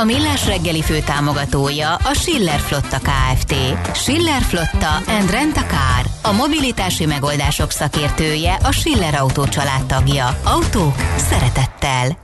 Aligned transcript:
A 0.00 0.04
Millás 0.04 0.46
reggeli 0.46 0.82
fő 0.82 1.00
támogatója 1.00 1.94
a 1.94 2.14
Schiller 2.14 2.58
Flotta 2.58 2.98
KFT. 2.98 3.54
Schiller 3.94 4.42
Flotta 4.42 4.96
and 5.06 5.30
Rent 5.30 5.56
a 5.56 5.62
Car. 5.62 6.32
A 6.32 6.32
mobilitási 6.32 7.06
megoldások 7.06 7.70
szakértője 7.70 8.54
a 8.54 8.72
Schiller 8.72 9.14
Autó 9.14 9.44
tagja. 9.86 10.38
Autók 10.44 10.94
szeretettel. 11.16 12.18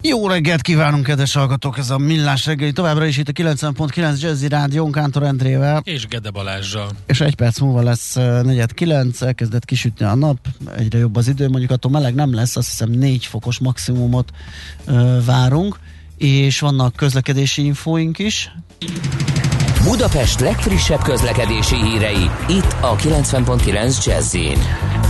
Jó 0.00 0.28
reggelt 0.28 0.60
kívánunk, 0.60 1.04
kedves 1.04 1.34
hallgatók! 1.34 1.78
Ez 1.78 1.90
a 1.90 1.98
Millás 1.98 2.46
reggeli 2.46 2.72
továbbra 2.72 3.04
is 3.06 3.16
itt 3.18 3.28
a 3.28 3.32
90.9 3.32 4.20
Jazzy 4.20 4.48
Rádió 4.48 4.90
Kántor 4.90 5.22
Endrével. 5.22 5.80
És 5.84 6.06
Gede 6.06 6.30
Balázsjal. 6.30 6.88
És 7.06 7.20
egy 7.20 7.34
perc 7.34 7.58
múlva 7.58 7.82
lesz 7.82 8.14
negyed 8.42 8.74
kilenc, 8.74 9.22
elkezdett 9.22 9.64
kisütni 9.64 10.06
a 10.06 10.14
nap, 10.14 10.38
egyre 10.76 10.98
jobb 10.98 11.16
az 11.16 11.28
idő, 11.28 11.48
mondjuk 11.48 11.70
attól 11.70 11.90
meleg 11.90 12.14
nem 12.14 12.34
lesz, 12.34 12.56
azt 12.56 12.68
hiszem 12.68 12.90
négy 12.90 13.24
fokos 13.24 13.58
maximumot 13.58 14.30
uh, 14.86 15.24
várunk 15.24 15.78
és 16.16 16.60
vannak 16.60 16.96
közlekedési 16.96 17.64
infóink 17.64 18.18
is. 18.18 18.50
Budapest 19.84 20.40
legfrissebb 20.40 21.02
közlekedési 21.02 21.74
hírei, 21.74 22.30
itt 22.48 22.76
a 22.80 22.96
90.9 22.96 24.04
jazz 24.04 24.36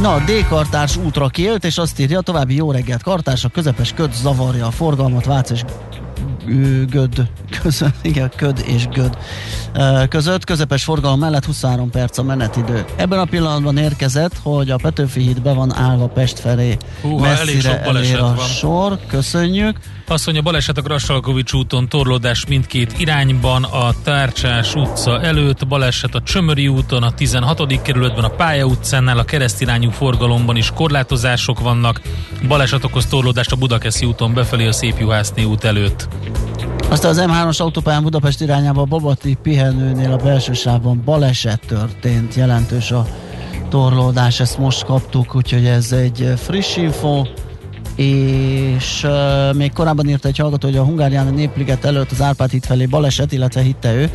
Na, 0.00 0.14
a 0.14 0.18
D-kartárs 0.18 0.96
útra 0.96 1.28
kiélt, 1.28 1.64
és 1.64 1.78
azt 1.78 2.00
írja, 2.00 2.20
további 2.20 2.54
jó 2.54 2.70
reggelt 2.70 3.02
kartárs, 3.02 3.44
a 3.44 3.48
közepes 3.48 3.92
köd 3.92 4.12
zavarja 4.12 4.66
a 4.66 4.70
forgalmat, 4.70 5.24
Vác 5.24 5.50
és 5.50 5.62
Göd 6.90 7.28
között, 7.62 7.96
igen, 8.02 8.30
Köd 8.36 8.62
és 8.66 8.88
Göd 8.88 9.18
között, 10.08 10.44
közepes 10.44 10.84
forgalom 10.84 11.18
mellett 11.18 11.44
23 11.44 11.90
perc 11.90 12.18
a 12.18 12.22
menetidő. 12.22 12.84
Ebben 12.96 13.18
a 13.18 13.24
pillanatban 13.24 13.76
érkezett, 13.76 14.38
hogy 14.42 14.70
a 14.70 14.76
Petőfi 14.76 15.20
híd 15.20 15.42
be 15.42 15.52
van 15.52 15.74
állva 15.74 16.06
Pest 16.06 16.38
felé. 16.38 16.76
Húha, 17.02 17.26
elég 17.26 17.60
sok 17.60 17.80
baleset 17.84 18.20
a 18.20 18.34
van. 18.36 18.46
sor, 18.46 18.98
köszönjük. 19.06 19.78
Azt 20.08 20.24
mondja, 20.24 20.44
baleset 20.44 20.78
a 20.78 20.82
Grassalkovics 20.82 21.52
úton, 21.52 21.88
torlódás 21.88 22.46
mindkét 22.46 22.94
irányban, 22.98 23.64
a 23.64 23.94
Tárcsás 24.02 24.74
utca 24.74 25.20
előtt, 25.22 25.66
baleset 25.66 26.14
a 26.14 26.22
Csömöri 26.22 26.68
úton, 26.68 27.02
a 27.02 27.10
16. 27.10 27.82
kerületben, 27.82 28.24
a 28.24 28.28
Pálya 28.28 28.64
utcánál, 28.64 29.18
a 29.18 29.24
keresztirányú 29.24 29.90
forgalomban 29.90 30.56
is 30.56 30.70
korlátozások 30.74 31.60
vannak, 31.60 32.00
baleset 32.48 32.84
okoz 32.84 33.06
torlódást 33.06 33.52
a 33.52 33.56
Budakeszi 33.56 34.06
úton 34.06 34.34
befelé 34.34 34.66
a 34.66 34.72
Szép 34.72 34.98
Juhászné 34.98 35.44
út 35.44 35.64
előtt. 35.64 36.08
Aztán 36.88 37.10
az 37.10 37.24
M3-as 37.26 37.60
autópályán 37.60 38.02
Budapest 38.02 38.40
irányába 38.40 38.80
a 38.80 38.84
Babati 38.84 39.36
pihenőnél 39.42 40.12
a 40.12 40.16
belső 40.16 40.52
sávban 40.52 41.02
baleset 41.04 41.60
történt, 41.66 42.34
jelentős 42.34 42.90
a 42.90 43.06
torlódás, 43.68 44.40
ezt 44.40 44.58
most 44.58 44.84
kaptuk, 44.84 45.34
úgyhogy 45.34 45.66
ez 45.66 45.92
egy 45.92 46.32
friss 46.36 46.76
info. 46.76 47.22
És 47.96 49.04
uh, 49.04 49.54
még 49.54 49.72
korábban 49.72 50.08
írta 50.08 50.28
egy 50.28 50.38
hallgató, 50.38 50.68
hogy 50.68 50.76
a 50.76 50.84
Hungárián 50.84 51.34
Népliget 51.34 51.84
előtt 51.84 52.10
az 52.10 52.22
Árpád 52.22 52.50
híd 52.50 52.64
felé 52.64 52.86
baleset, 52.86 53.32
illetve 53.32 53.60
hitte 53.60 53.94
ő, 53.94 54.10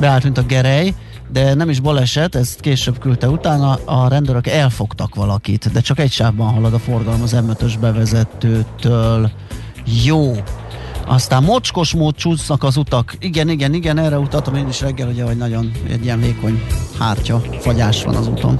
beállt, 0.00 0.22
mint 0.22 0.38
a 0.38 0.42
gerej, 0.42 0.94
de 1.32 1.54
nem 1.54 1.68
is 1.68 1.80
baleset, 1.80 2.34
ezt 2.34 2.60
később 2.60 2.98
küldte 2.98 3.28
utána, 3.28 3.78
a 3.84 4.08
rendőrök 4.08 4.46
elfogtak 4.46 5.14
valakit, 5.14 5.72
de 5.72 5.80
csak 5.80 5.98
egy 5.98 6.12
sávban 6.12 6.54
halad 6.54 6.74
a 6.74 6.78
forgalom 6.78 7.22
az 7.22 7.36
M5-ös 7.36 7.74
bevezetőtől. 7.80 9.30
Jó, 10.04 10.32
aztán 11.06 11.42
mocskos 11.42 11.94
mód 11.94 12.14
csúsznak 12.14 12.62
az 12.62 12.76
utak. 12.76 13.16
Igen, 13.18 13.48
igen, 13.48 13.74
igen, 13.74 13.98
erre 13.98 14.18
utatom 14.18 14.54
én 14.54 14.68
is 14.68 14.80
reggel, 14.80 15.08
ugye, 15.08 15.24
hogy 15.24 15.36
nagyon 15.36 15.72
egy 15.88 16.04
ilyen 16.04 16.20
vékony 16.20 16.62
hátja, 16.98 17.42
fagyás 17.60 18.02
van 18.02 18.14
az 18.14 18.28
úton. 18.28 18.58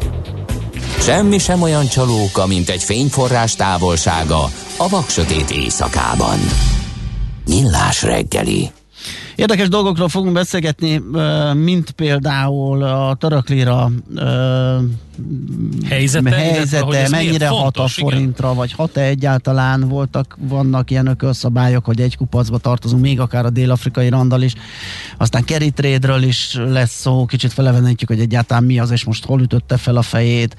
Semmi 1.01 1.39
sem 1.39 1.63
olyan 1.63 1.87
csalóka, 1.87 2.47
mint 2.47 2.69
egy 2.69 2.83
fényforrás 2.83 3.55
távolsága 3.55 4.43
a 4.77 4.89
vaksötét 4.89 5.51
éjszakában. 5.51 6.39
Millás 7.47 8.03
reggeli. 8.03 8.71
Érdekes 9.37 9.69
dolgokról 9.69 10.09
fogunk 10.09 10.33
beszélgetni, 10.33 11.03
mint 11.55 11.91
például 11.91 12.83
a 12.83 13.15
Taraklira 13.15 13.91
helyzete, 15.89 16.31
helyzete 16.31 17.09
mennyire 17.11 17.49
hat 17.49 17.77
a 17.77 17.87
forintra, 17.87 18.47
igen. 18.47 18.59
vagy 18.59 18.73
hat-e 18.73 19.01
egyáltalán 19.01 19.89
voltak, 19.89 20.37
vannak 20.41 20.91
ilyen 20.91 21.07
ökölszabályok, 21.07 21.85
hogy 21.85 22.01
egy 22.01 22.17
kupacba 22.17 22.59
tartozunk, 22.59 23.03
még 23.03 23.21
akár 23.21 23.45
a 23.45 23.51
dél-afrikai 23.51 24.09
randal 24.09 24.43
is. 24.43 24.55
Aztán 25.17 25.45
trade 25.75 26.19
is 26.27 26.55
lesz 26.55 27.01
szó, 27.01 27.25
kicsit 27.25 27.53
felevenítjük, 27.53 28.11
hogy 28.11 28.21
egyáltalán 28.21 28.65
mi 28.65 28.79
az, 28.79 28.91
és 28.91 29.05
most 29.05 29.25
hol 29.25 29.41
ütötte 29.41 29.77
fel 29.77 29.97
a 29.97 30.03
fejét, 30.03 30.57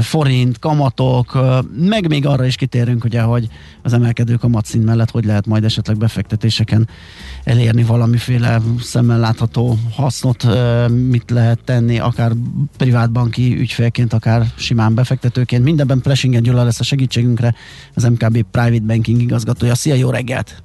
forint, 0.00 0.58
kamatok, 0.58 1.38
meg 1.78 2.08
még 2.08 2.26
arra 2.26 2.44
is 2.44 2.56
kitérünk, 2.56 3.04
ugye, 3.04 3.20
hogy 3.20 3.48
az 3.82 3.92
emelkedő 3.92 4.34
kamatszint 4.34 4.84
mellett 4.84 5.10
hogy 5.10 5.24
lehet 5.24 5.46
majd 5.46 5.64
esetleg 5.64 5.96
befektetéseken 5.96 6.88
elérni 7.44 7.82
valamiféle 8.06 8.60
szemmel 8.80 9.18
látható 9.18 9.78
hasznot, 9.94 10.46
mit 10.88 11.30
lehet 11.30 11.58
tenni, 11.64 11.98
akár 11.98 12.32
privátbanki 12.76 13.56
ügyfélként, 13.58 14.12
akár 14.12 14.46
simán 14.56 14.94
befektetőként. 14.94 15.64
Mindenben 15.64 16.00
Plesingen 16.00 16.42
Gyula 16.42 16.64
lesz 16.64 16.80
a 16.80 16.84
segítségünkre, 16.84 17.54
az 17.94 18.04
MKB 18.04 18.42
Private 18.50 18.84
Banking 18.86 19.20
igazgatója. 19.20 19.74
Szia, 19.74 19.94
jó 19.94 20.10
reggelt! 20.10 20.62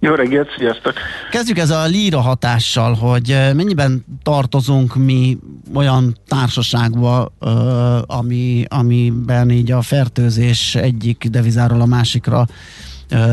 Jó 0.00 0.14
reggelt, 0.14 0.48
sziasztok! 0.58 0.92
Kezdjük 1.30 1.58
ez 1.58 1.70
a 1.70 1.84
líra 1.84 2.20
hatással, 2.20 2.94
hogy 2.94 3.36
mennyiben 3.54 4.04
tartozunk 4.22 4.94
mi 4.94 5.38
olyan 5.74 6.16
társaságba, 6.28 7.32
ami, 8.06 8.64
amiben 8.68 9.50
így 9.50 9.72
a 9.72 9.82
fertőzés 9.82 10.74
egyik 10.74 11.26
devizáról 11.30 11.80
a 11.80 11.86
másikra 11.86 12.46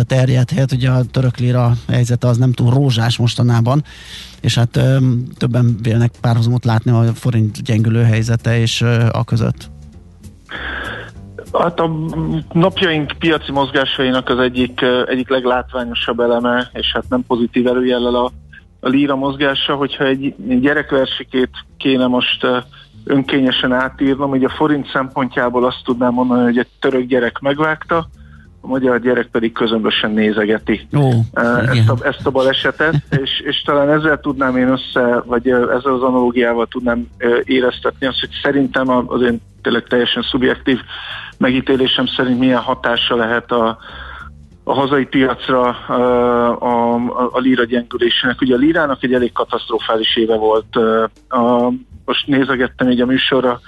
terjedhet. 0.07 0.71
Ugye 0.71 0.89
a 0.89 1.03
török 1.11 1.37
lira 1.37 1.71
helyzete 1.87 2.27
az 2.27 2.37
nem 2.37 2.51
túl 2.51 2.69
rózsás 2.69 3.17
mostanában, 3.17 3.83
és 4.41 4.55
hát 4.55 4.79
többen 5.37 5.77
vélnek 5.81 6.11
párhuzamot 6.21 6.65
látni 6.65 6.91
a 6.91 7.03
forint 7.13 7.63
gyengülő 7.63 8.03
helyzete 8.03 8.59
és 8.59 8.81
a 9.11 9.23
között. 9.23 9.71
Hát 11.59 11.79
a 11.79 11.91
napjaink 12.51 13.13
piaci 13.19 13.51
mozgásainak 13.51 14.29
az 14.29 14.39
egyik, 14.39 14.81
egyik 15.05 15.29
leglátványosabb 15.29 16.19
eleme, 16.19 16.69
és 16.73 16.91
hát 16.93 17.09
nem 17.09 17.23
pozitív 17.27 17.67
előjellel 17.67 18.15
a, 18.15 18.31
a 18.79 18.87
líra 18.87 19.15
mozgása, 19.15 19.75
hogyha 19.75 20.05
egy 20.05 20.35
gyerekversikét 20.59 21.49
kéne 21.77 22.07
most 22.07 22.47
önkényesen 23.03 23.73
átírnom, 23.73 24.29
hogy 24.29 24.43
a 24.43 24.49
forint 24.49 24.89
szempontjából 24.93 25.65
azt 25.65 25.81
tudnám 25.83 26.13
mondani, 26.13 26.43
hogy 26.43 26.57
egy 26.57 26.69
török 26.79 27.05
gyerek 27.05 27.39
megvágta, 27.39 28.07
a 28.63 28.67
magyar 28.67 28.99
gyerek 28.99 29.27
pedig 29.27 29.51
közömbösen 29.51 30.11
nézegeti 30.11 30.87
Ó, 30.97 31.09
ezt, 31.33 31.89
a, 31.89 31.95
ezt 32.01 32.25
a 32.27 32.31
balesetet, 32.31 32.95
és, 33.23 33.39
és 33.39 33.61
talán 33.61 33.89
ezzel 33.89 34.19
tudnám 34.19 34.57
én 34.57 34.67
össze, 34.67 35.21
vagy 35.25 35.47
ezzel 35.49 35.93
az 35.93 36.01
analógiával 36.01 36.67
tudnám 36.67 37.07
éreztetni 37.43 38.07
azt, 38.07 38.19
hogy 38.19 38.29
szerintem 38.43 38.89
az 38.89 39.21
én 39.21 39.41
tényleg 39.61 39.83
teljesen 39.83 40.23
szubjektív 40.23 40.79
megítélésem 41.37 42.05
szerint 42.05 42.39
milyen 42.39 42.59
hatása 42.59 43.15
lehet 43.15 43.51
a, 43.51 43.77
a 44.63 44.73
hazai 44.73 45.05
piacra 45.05 45.61
a, 45.69 46.61
a, 46.61 47.29
a 47.31 47.39
líra 47.39 47.63
gyengülésének. 47.63 48.41
Ugye 48.41 48.55
a 48.55 48.57
lírának 48.57 49.03
egy 49.03 49.13
elég 49.13 49.31
katasztrofális 49.31 50.15
éve 50.15 50.35
volt. 50.35 50.75
A, 51.29 51.71
most 52.05 52.27
nézegettem 52.27 52.89
így 52.89 53.01
a 53.01 53.05
műsorra 53.05 53.59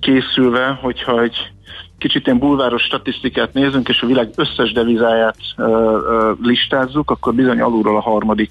készülve, 0.00 0.78
hogyha 0.82 1.22
egy 1.22 1.55
kicsit 1.98 2.26
ilyen 2.26 2.38
bulváros 2.38 2.82
statisztikát 2.82 3.52
nézünk, 3.52 3.88
és 3.88 4.00
a 4.00 4.06
világ 4.06 4.30
összes 4.36 4.72
devizáját 4.72 5.36
listázzuk, 6.42 7.10
akkor 7.10 7.34
bizony 7.34 7.60
alulról 7.60 7.96
a 7.96 8.00
harmadik 8.00 8.50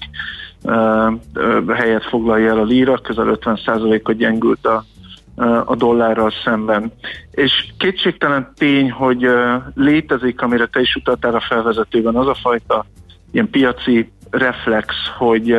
helyet 1.68 2.04
foglalja 2.04 2.50
el 2.50 2.58
a 2.58 2.64
líra, 2.64 2.98
közel 2.98 3.38
50%-ot 3.40 4.16
gyengült 4.16 4.66
a, 4.66 4.84
a 5.64 5.76
dollárral 5.76 6.32
szemben. 6.44 6.92
És 7.30 7.66
kétségtelen 7.78 8.52
tény, 8.56 8.90
hogy 8.90 9.26
létezik, 9.74 10.40
amire 10.40 10.66
te 10.66 10.80
is 10.80 10.94
utaltál 10.94 11.34
a 11.34 11.44
felvezetőben, 11.48 12.14
az 12.14 12.26
a 12.26 12.34
fajta 12.34 12.86
ilyen 13.32 13.50
piaci 13.50 14.10
reflex, 14.30 14.94
hogy 15.18 15.50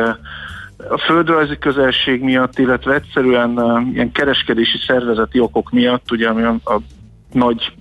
a 0.88 0.98
földrajzi 1.06 1.58
közelség 1.58 2.22
miatt, 2.22 2.58
illetve 2.58 2.94
egyszerűen 2.94 3.50
ilyen 3.92 4.12
kereskedési 4.12 4.78
szervezeti 4.86 5.40
okok 5.40 5.70
miatt, 5.70 6.10
ugye 6.10 6.28
ami 6.28 6.42
a 6.42 6.80
nagy 7.32 7.72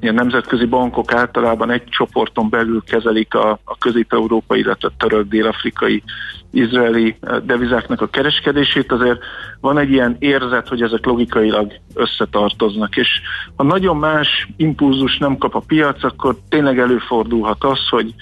ilyen 0.00 0.14
nemzetközi 0.14 0.64
bankok 0.64 1.12
általában 1.12 1.70
egy 1.70 1.84
csoporton 1.84 2.50
belül 2.50 2.82
kezelik 2.86 3.34
a, 3.34 3.58
a 3.64 3.78
közép-európai, 3.78 4.60
illetve 4.60 4.90
török, 4.98 5.28
dél-afrikai, 5.28 6.02
izraeli 6.50 7.16
devizáknak 7.42 8.00
a 8.00 8.08
kereskedését, 8.08 8.92
azért 8.92 9.18
van 9.60 9.78
egy 9.78 9.90
ilyen 9.90 10.16
érzet, 10.18 10.68
hogy 10.68 10.82
ezek 10.82 11.04
logikailag 11.04 11.72
összetartoznak, 11.94 12.96
és 12.96 13.08
ha 13.56 13.62
nagyon 13.62 13.96
más 13.96 14.48
impulzus 14.56 15.18
nem 15.18 15.38
kap 15.38 15.54
a 15.54 15.62
piac, 15.66 16.04
akkor 16.04 16.36
tényleg 16.48 16.78
előfordulhat 16.78 17.64
az, 17.64 17.88
hogy 17.88 18.14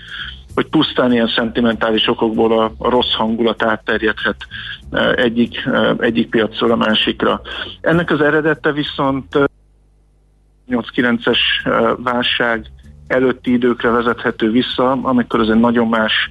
hogy 0.55 0.67
pusztán 0.67 1.13
ilyen 1.13 1.33
szentimentális 1.37 2.09
okokból 2.09 2.59
a, 2.59 2.73
a 2.79 2.91
rossz 2.91 3.13
hangulat 3.13 3.63
átterjedhet 3.63 4.37
egyik, 5.15 5.69
egyik 5.99 6.31
piacról 6.31 6.71
a 6.71 6.77
másikra. 6.77 7.41
Ennek 7.81 8.11
az 8.11 8.21
eredete 8.21 8.73
viszont 8.73 9.39
8-9-es 10.69 11.39
e, 11.65 11.71
válság 12.03 12.67
előtti 13.07 13.53
időkre 13.53 13.91
vezethető 13.91 14.51
vissza, 14.51 14.91
amikor 14.91 15.41
azért 15.41 15.61
nagyon 15.61 15.89
más 15.89 16.31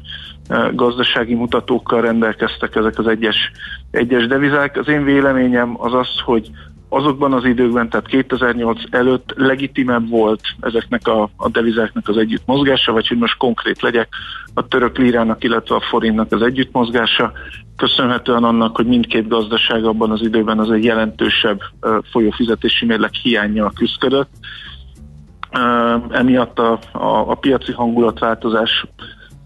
gazdasági 0.74 1.34
mutatókkal 1.34 2.02
rendelkeztek 2.02 2.76
ezek 2.76 3.00
az 3.00 3.08
egyes, 3.08 3.52
egyes 3.92 4.28
devizák. 4.28 4.78
Az 4.78 4.88
én 4.88 5.04
véleményem 5.04 5.76
az 5.78 5.94
az, 5.94 6.20
hogy 6.24 6.52
azokban 6.94 7.34
az 7.34 7.46
időkben, 7.46 7.90
tehát 7.90 8.08
2008 8.08 8.82
előtt 8.90 9.34
legitimebb 9.36 10.10
volt 10.10 10.42
ezeknek 10.60 11.08
a, 11.08 11.30
a 11.36 11.50
devizáknak 11.50 12.08
az 12.08 12.18
együttmozgása, 12.18 12.92
vagy 12.92 13.08
hogy 13.08 13.18
most 13.18 13.38
konkrét 13.38 13.82
legyek, 13.82 14.08
a 14.54 14.68
török 14.68 14.98
lírának, 14.98 15.44
illetve 15.44 15.76
a 15.76 15.82
forintnak 15.90 16.32
az 16.32 16.42
együttmozgása, 16.42 17.32
köszönhetően 17.76 18.44
annak, 18.44 18.76
hogy 18.76 18.86
mindkét 18.86 19.28
gazdaság 19.28 19.86
abban 19.86 20.12
az 20.12 20.22
időben 20.22 20.60
az 20.60 20.72
egy 20.72 20.84
jelentősebb 20.84 21.62
folyófizetési 22.12 22.86
mérleg 22.86 23.14
hiányjal 23.14 23.72
küzdött. 23.76 24.30
Emiatt 26.10 26.60
a, 26.60 26.80
a, 26.92 27.30
a 27.30 27.36
piaci 27.36 27.72
hangulatváltozás 27.72 28.86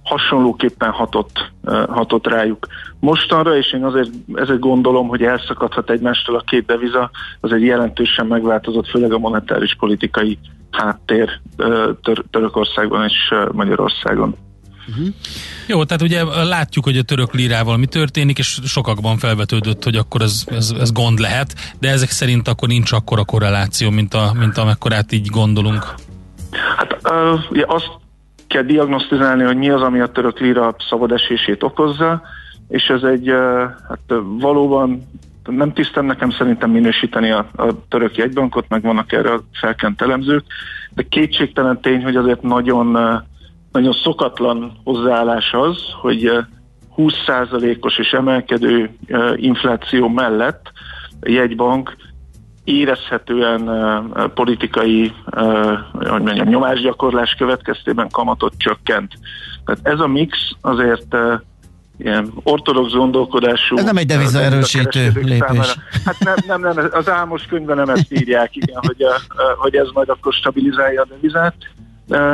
hasonlóképpen 0.06 0.92
hatott, 0.92 1.52
hatott 1.90 2.28
rájuk. 2.28 2.68
Mostanra, 3.00 3.58
és 3.58 3.74
én 3.74 3.84
azért 3.84 4.10
ezért 4.34 4.60
gondolom, 4.60 5.08
hogy 5.08 5.22
elszakadhat 5.24 5.90
egymástól 5.90 6.36
a 6.36 6.44
két 6.46 6.66
deviza, 6.66 7.12
az 7.40 7.52
egy 7.52 7.64
jelentősen 7.64 8.26
megváltozott, 8.26 8.90
főleg 8.90 9.14
a 9.14 9.18
monetáris 9.18 9.76
politikai 9.80 10.38
háttér 10.72 11.30
tör- 12.02 12.26
Törökországban 12.30 13.04
és 13.04 13.34
Magyarországon. 13.52 14.36
Uh-huh. 14.90 15.08
Jó, 15.68 15.84
tehát 15.84 16.02
ugye 16.02 16.24
látjuk, 16.44 16.86
hogy 16.86 16.98
a 16.98 17.04
török 17.04 17.34
lírával 17.34 17.78
mi 17.78 17.86
történik, 17.86 18.38
és 18.38 18.60
sokakban 18.66 19.18
felvetődött, 19.18 19.84
hogy 19.84 19.96
akkor 19.96 20.22
ez, 20.22 20.44
ez, 20.48 20.74
ez 20.80 20.92
gond 20.92 21.20
lehet, 21.20 21.56
de 21.80 21.90
ezek 21.90 22.10
szerint 22.10 22.48
akkor 22.48 22.68
nincs 22.68 22.92
akkora 22.92 23.24
korreláció, 23.24 23.90
mint, 23.90 24.14
a, 24.14 24.32
mint 24.40 24.58
amekkorát 24.58 25.12
így 25.12 25.28
gondolunk. 25.28 25.94
Hát 26.78 26.98
uh, 27.04 27.64
azt 27.68 27.92
kell 28.56 28.64
diagnosztizálni, 28.64 29.44
hogy 29.44 29.58
mi 29.58 29.70
az, 29.70 29.82
ami 29.82 30.00
a 30.00 30.08
török 30.08 30.40
lira 30.40 30.76
szabad 30.90 31.12
esését 31.12 31.64
okozza, 31.64 32.22
és 32.68 32.88
ez 32.88 33.04
egy 33.04 33.28
hát 33.88 34.14
valóban 34.40 35.04
nem 35.46 35.74
tisztem 35.74 36.06
nekem 36.06 36.30
szerintem 36.30 36.72
minősíteni 36.72 37.32
a, 37.32 37.50
a 37.56 37.88
török 37.90 38.18
jegybankot, 38.18 38.66
meg 38.70 38.82
vannak 38.82 39.12
erre 39.12 39.32
a 39.32 39.44
felkent 39.52 40.02
elemzők, 40.02 40.44
de 40.94 41.04
kétségtelen 41.10 41.82
tény, 41.82 42.04
hogy 42.04 42.16
azért 42.16 42.42
nagyon, 42.42 42.98
nagyon 43.72 43.94
szokatlan 44.04 44.72
hozzáállás 44.84 45.54
az, 45.54 45.78
hogy 46.02 46.32
20%-os 46.98 47.98
és 47.98 48.12
emelkedő 48.12 48.90
infláció 49.36 50.08
mellett 50.08 50.72
a 51.22 51.30
jegybank 51.30 51.96
érezhetően 52.66 53.70
politikai 54.34 55.14
hogy 55.92 56.22
mondjam, 56.22 56.48
nyomásgyakorlás 56.48 57.36
következtében 57.38 58.10
kamatot 58.10 58.54
csökkent. 58.58 59.14
Tehát 59.66 59.88
ez 59.88 60.00
a 60.00 60.08
mix 60.08 60.38
azért 60.62 61.16
ilyen 61.98 62.32
ortodox 62.44 62.92
gondolkodású... 62.92 63.78
Ez 63.78 63.84
nem 63.84 63.98
egy 63.98 64.06
deviza 64.06 64.42
erősítő 64.42 65.12
lépés. 65.14 65.40
Számára. 65.40 65.72
Hát 66.06 66.20
nem, 66.20 66.62
nem, 66.62 66.74
nem, 66.74 66.90
az 66.92 67.10
álmos 67.10 67.46
könyvben 67.46 67.76
nem 67.76 67.90
ezt 67.90 68.14
írják, 68.14 68.56
igen, 68.56 68.80
hogy, 68.82 69.04
a, 69.04 69.22
hogy 69.58 69.76
ez 69.76 69.88
majd 69.94 70.10
akkor 70.10 70.34
stabilizálja 70.34 71.02
a 71.02 71.06
devizát. 71.10 71.56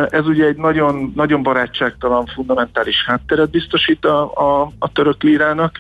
Ez 0.10 0.28
ugye 0.28 0.46
egy 0.46 0.56
nagyon, 0.56 1.12
nagyon 1.16 1.44
barátságtalan, 1.44 2.26
fundamentális 2.26 3.04
hátteret 3.06 3.50
biztosít 3.50 4.06
a, 4.06 4.32
a, 4.34 4.72
a 4.80 4.92
török 4.92 5.24
lírának, 5.24 5.80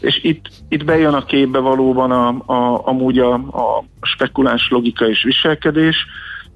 és 0.00 0.24
itt, 0.24 0.48
itt 0.68 0.84
bejön 0.84 1.14
a 1.14 1.24
képbe 1.24 1.58
valóban 1.58 2.10
a, 2.10 2.28
a, 2.52 2.86
amúgy 2.86 3.18
a, 3.18 3.32
a 3.34 3.84
spekuláns 4.00 4.68
logika 4.70 5.08
és 5.08 5.22
viselkedés, 5.22 6.06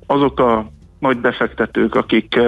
azok 0.06 0.40
a 0.40 0.70
nagy 0.98 1.18
befektetők, 1.18 1.94
akik, 1.94 2.40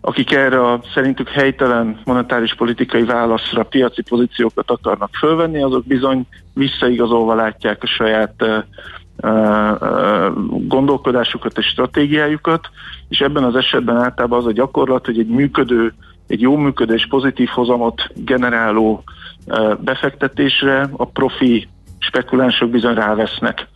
akik 0.00 0.32
erre 0.32 0.70
a 0.70 0.80
szerintük 0.94 1.28
helytelen 1.28 2.00
monetáris 2.04 2.54
politikai 2.54 3.04
válaszra 3.04 3.62
piaci 3.62 4.02
pozíciókat 4.02 4.70
akarnak 4.70 5.14
fölvenni, 5.18 5.62
azok 5.62 5.86
bizony 5.86 6.26
visszaigazolva 6.54 7.34
látják 7.34 7.82
a 7.82 7.86
saját 7.86 8.44
gondolkodásukat 10.66 11.58
és 11.58 11.66
stratégiájukat, 11.66 12.68
és 13.08 13.18
ebben 13.18 13.44
az 13.44 13.56
esetben 13.56 13.96
általában 13.96 14.38
az 14.38 14.46
a 14.46 14.52
gyakorlat, 14.52 15.04
hogy 15.04 15.18
egy 15.18 15.28
működő, 15.28 15.94
egy 16.26 16.40
jó 16.40 16.56
működő 16.56 16.94
és 16.94 17.06
pozitív 17.06 17.48
hozamot 17.48 18.02
generáló 18.14 19.02
befektetésre 19.80 20.88
a 20.96 21.04
profi 21.04 21.68
spekulánsok 21.98 22.70
bizony 22.70 22.94
rávesznek. 22.94 23.66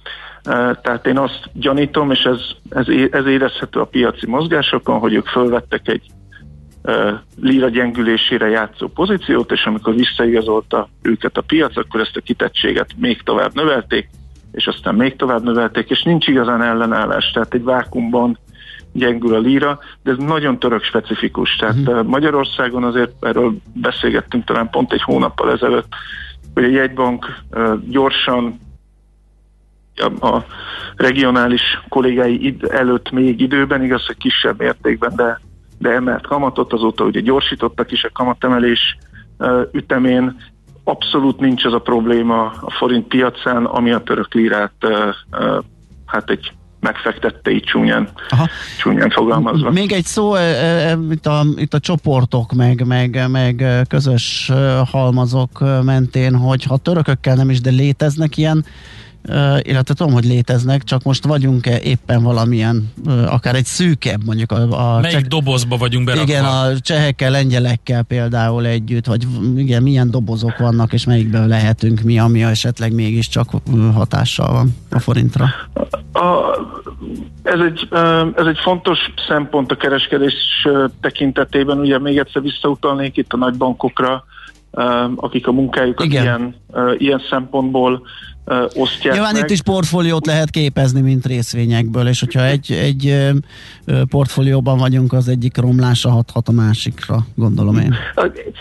Tehát 0.83 1.07
én 1.07 1.19
azt 1.19 1.51
gyanítom, 1.53 2.11
és 2.11 2.23
ez, 2.23 2.41
ez, 2.71 2.87
ez 3.11 3.27
érezhető 3.27 3.81
a 3.81 3.85
piaci 3.85 4.27
mozgásokon, 4.27 4.99
hogy 4.99 5.15
ők 5.15 5.27
fölvettek 5.27 5.89
egy 5.89 6.03
lira 7.41 7.69
gyengülésére 7.69 8.49
játszó 8.49 8.89
pozíciót, 8.89 9.53
és 9.53 9.65
amikor 9.65 9.95
visszaigazolta 9.95 10.89
őket 11.03 11.37
a 11.37 11.43
piac, 11.43 11.77
akkor 11.77 12.01
ezt 12.01 12.17
a 12.17 12.21
kitettséget 12.21 12.91
még 12.97 13.23
tovább 13.23 13.55
növelték, 13.55 14.09
és 14.53 14.67
aztán 14.67 14.95
még 14.95 15.17
tovább 15.17 15.43
növelték, 15.43 15.91
és 15.91 16.03
nincs 16.03 16.27
igazán 16.27 16.63
ellenállás, 16.63 17.31
tehát 17.31 17.55
egy 17.55 17.65
vákumban 17.65 18.39
gyengül 18.93 19.35
a 19.35 19.39
líra, 19.39 19.79
de 20.03 20.11
ez 20.11 20.17
nagyon 20.17 20.59
török 20.59 20.83
specifikus. 20.83 21.57
Tehát 21.57 21.77
uh-huh. 21.77 22.07
Magyarországon 22.07 22.85
azért 22.85 23.25
erről 23.25 23.57
beszélgettünk 23.75 24.45
talán 24.45 24.71
pont 24.71 24.93
egy 24.93 25.03
hónappal 25.03 25.53
ezelőtt, 25.53 25.93
hogy 26.55 26.65
a 26.65 26.69
jegybank 26.69 27.43
gyorsan 27.89 28.59
a, 29.97 30.27
a 30.27 30.45
regionális 30.97 31.63
kollégái 31.89 32.47
id, 32.47 32.65
előtt 32.71 33.11
még 33.11 33.41
időben, 33.41 33.83
igaz, 33.85 34.07
hogy 34.07 34.17
kisebb 34.17 34.59
mértékben, 34.59 35.13
de, 35.17 35.41
de 35.79 35.91
emelt 35.91 36.27
kamatot, 36.27 36.73
azóta 36.73 37.05
ugye 37.05 37.21
gyorsítottak 37.21 37.93
is 37.93 38.05
a 38.05 38.11
kamatemelés 38.13 38.99
ütemén, 39.73 40.37
abszolút 40.91 41.41
nincs 41.41 41.65
ez 41.65 41.73
a 41.73 41.79
probléma 41.79 42.45
a 42.45 42.71
forint 42.71 43.07
piacán, 43.07 43.65
ami 43.65 43.91
a 43.91 44.03
török 44.03 44.35
lírát 44.35 44.73
hát 46.07 46.31
egy 46.31 46.53
megfektette 46.81 47.51
így 47.51 47.63
csúnyán, 47.63 48.09
Aha. 48.29 48.49
csúnyán 48.79 49.11
fogalmazva. 49.11 49.71
Még 49.71 49.93
egy 49.93 50.05
szó, 50.05 50.35
itt 51.11 51.27
a, 51.27 51.45
itt 51.57 51.75
a 51.75 51.79
csoportok, 51.79 52.53
meg, 52.53 52.87
meg, 52.87 53.25
meg 53.31 53.65
közös 53.89 54.53
halmazok 54.91 55.65
mentén, 55.85 56.37
hogy 56.37 56.65
ha 56.65 56.77
törökökkel 56.77 57.35
nem 57.35 57.51
is, 57.51 57.61
de 57.61 57.71
léteznek 57.71 58.37
ilyen 58.37 58.65
illetve 59.63 59.95
tudom, 59.95 60.13
hogy 60.13 60.25
léteznek, 60.25 60.85
csak 60.85 61.03
most 61.03 61.25
vagyunk-e 61.25 61.81
éppen 61.81 62.23
valamilyen, 62.23 62.93
akár 63.27 63.55
egy 63.55 63.65
szűkebb, 63.65 64.25
mondjuk 64.25 64.53
a... 64.53 64.57
a 64.97 65.01
Melyik 65.01 65.17
cseh... 65.17 65.27
dobozba 65.27 65.77
vagyunk 65.77 66.05
berakva? 66.05 66.31
Igen, 66.31 66.45
a 66.45 66.79
csehekkel, 66.79 67.31
lengyelekkel 67.31 68.03
például 68.03 68.67
együtt, 68.67 69.07
vagy 69.07 69.27
igen, 69.57 69.83
milyen 69.83 70.11
dobozok 70.11 70.59
vannak, 70.59 70.93
és 70.93 71.05
melyikben 71.05 71.49
lehetünk 71.49 72.01
mi, 72.01 72.19
ami 72.19 72.43
esetleg 72.43 72.93
mégiscsak 72.93 73.49
hatással 73.95 74.53
van 74.53 74.77
a 74.91 74.99
forintra? 74.99 75.45
A, 76.13 76.59
ez, 77.43 77.61
egy, 77.61 77.89
ez 78.37 78.47
egy 78.47 78.59
fontos 78.59 78.99
szempont 79.29 79.71
a 79.71 79.77
kereskedés 79.77 80.35
tekintetében, 81.01 81.79
ugye 81.79 81.99
még 81.99 82.19
egyszer 82.19 82.43
visszautalnék 82.43 83.17
itt 83.17 83.33
a 83.33 83.37
nagybankokra, 83.37 84.25
akik 85.17 85.47
a 85.47 85.53
munkájukat 85.53 86.07
Igen. 86.07 86.23
ilyen, 86.23 86.55
ilyen 86.99 87.23
szempontból 87.31 88.03
osztják 88.75 89.15
Nyilván 89.15 89.33
meg. 89.33 89.43
itt 89.43 89.51
is 89.51 89.63
portfóliót 89.63 90.27
lehet 90.27 90.51
képezni, 90.51 91.01
mint 91.01 91.27
részvényekből, 91.27 92.07
és 92.07 92.21
hogyha 92.21 92.45
egy, 92.45 92.73
egy 92.73 93.31
portfólióban 94.09 94.79
vagyunk, 94.79 95.13
az 95.13 95.29
egyik 95.29 95.57
romlása 95.57 96.11
hathat 96.11 96.49
a 96.49 96.53
másikra, 96.53 97.19
gondolom 97.35 97.77
én. 97.77 97.95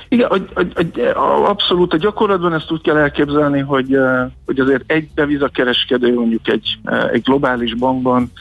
Igen, 0.10 0.30
a, 0.30 0.36
a, 0.54 1.20
a, 1.20 1.50
abszolút. 1.50 1.94
A 1.94 1.98
gyakorlatban 1.98 2.54
ezt 2.54 2.72
úgy 2.72 2.82
kell 2.82 2.98
elképzelni, 2.98 3.60
hogy, 3.60 3.98
hogy 4.46 4.60
azért 4.60 4.92
egy 4.92 5.10
devizakereskedő 5.16 6.14
mondjuk 6.14 6.48
egy, 6.48 6.78
egy 7.12 7.22
globális 7.22 7.74
bankban 7.74 8.32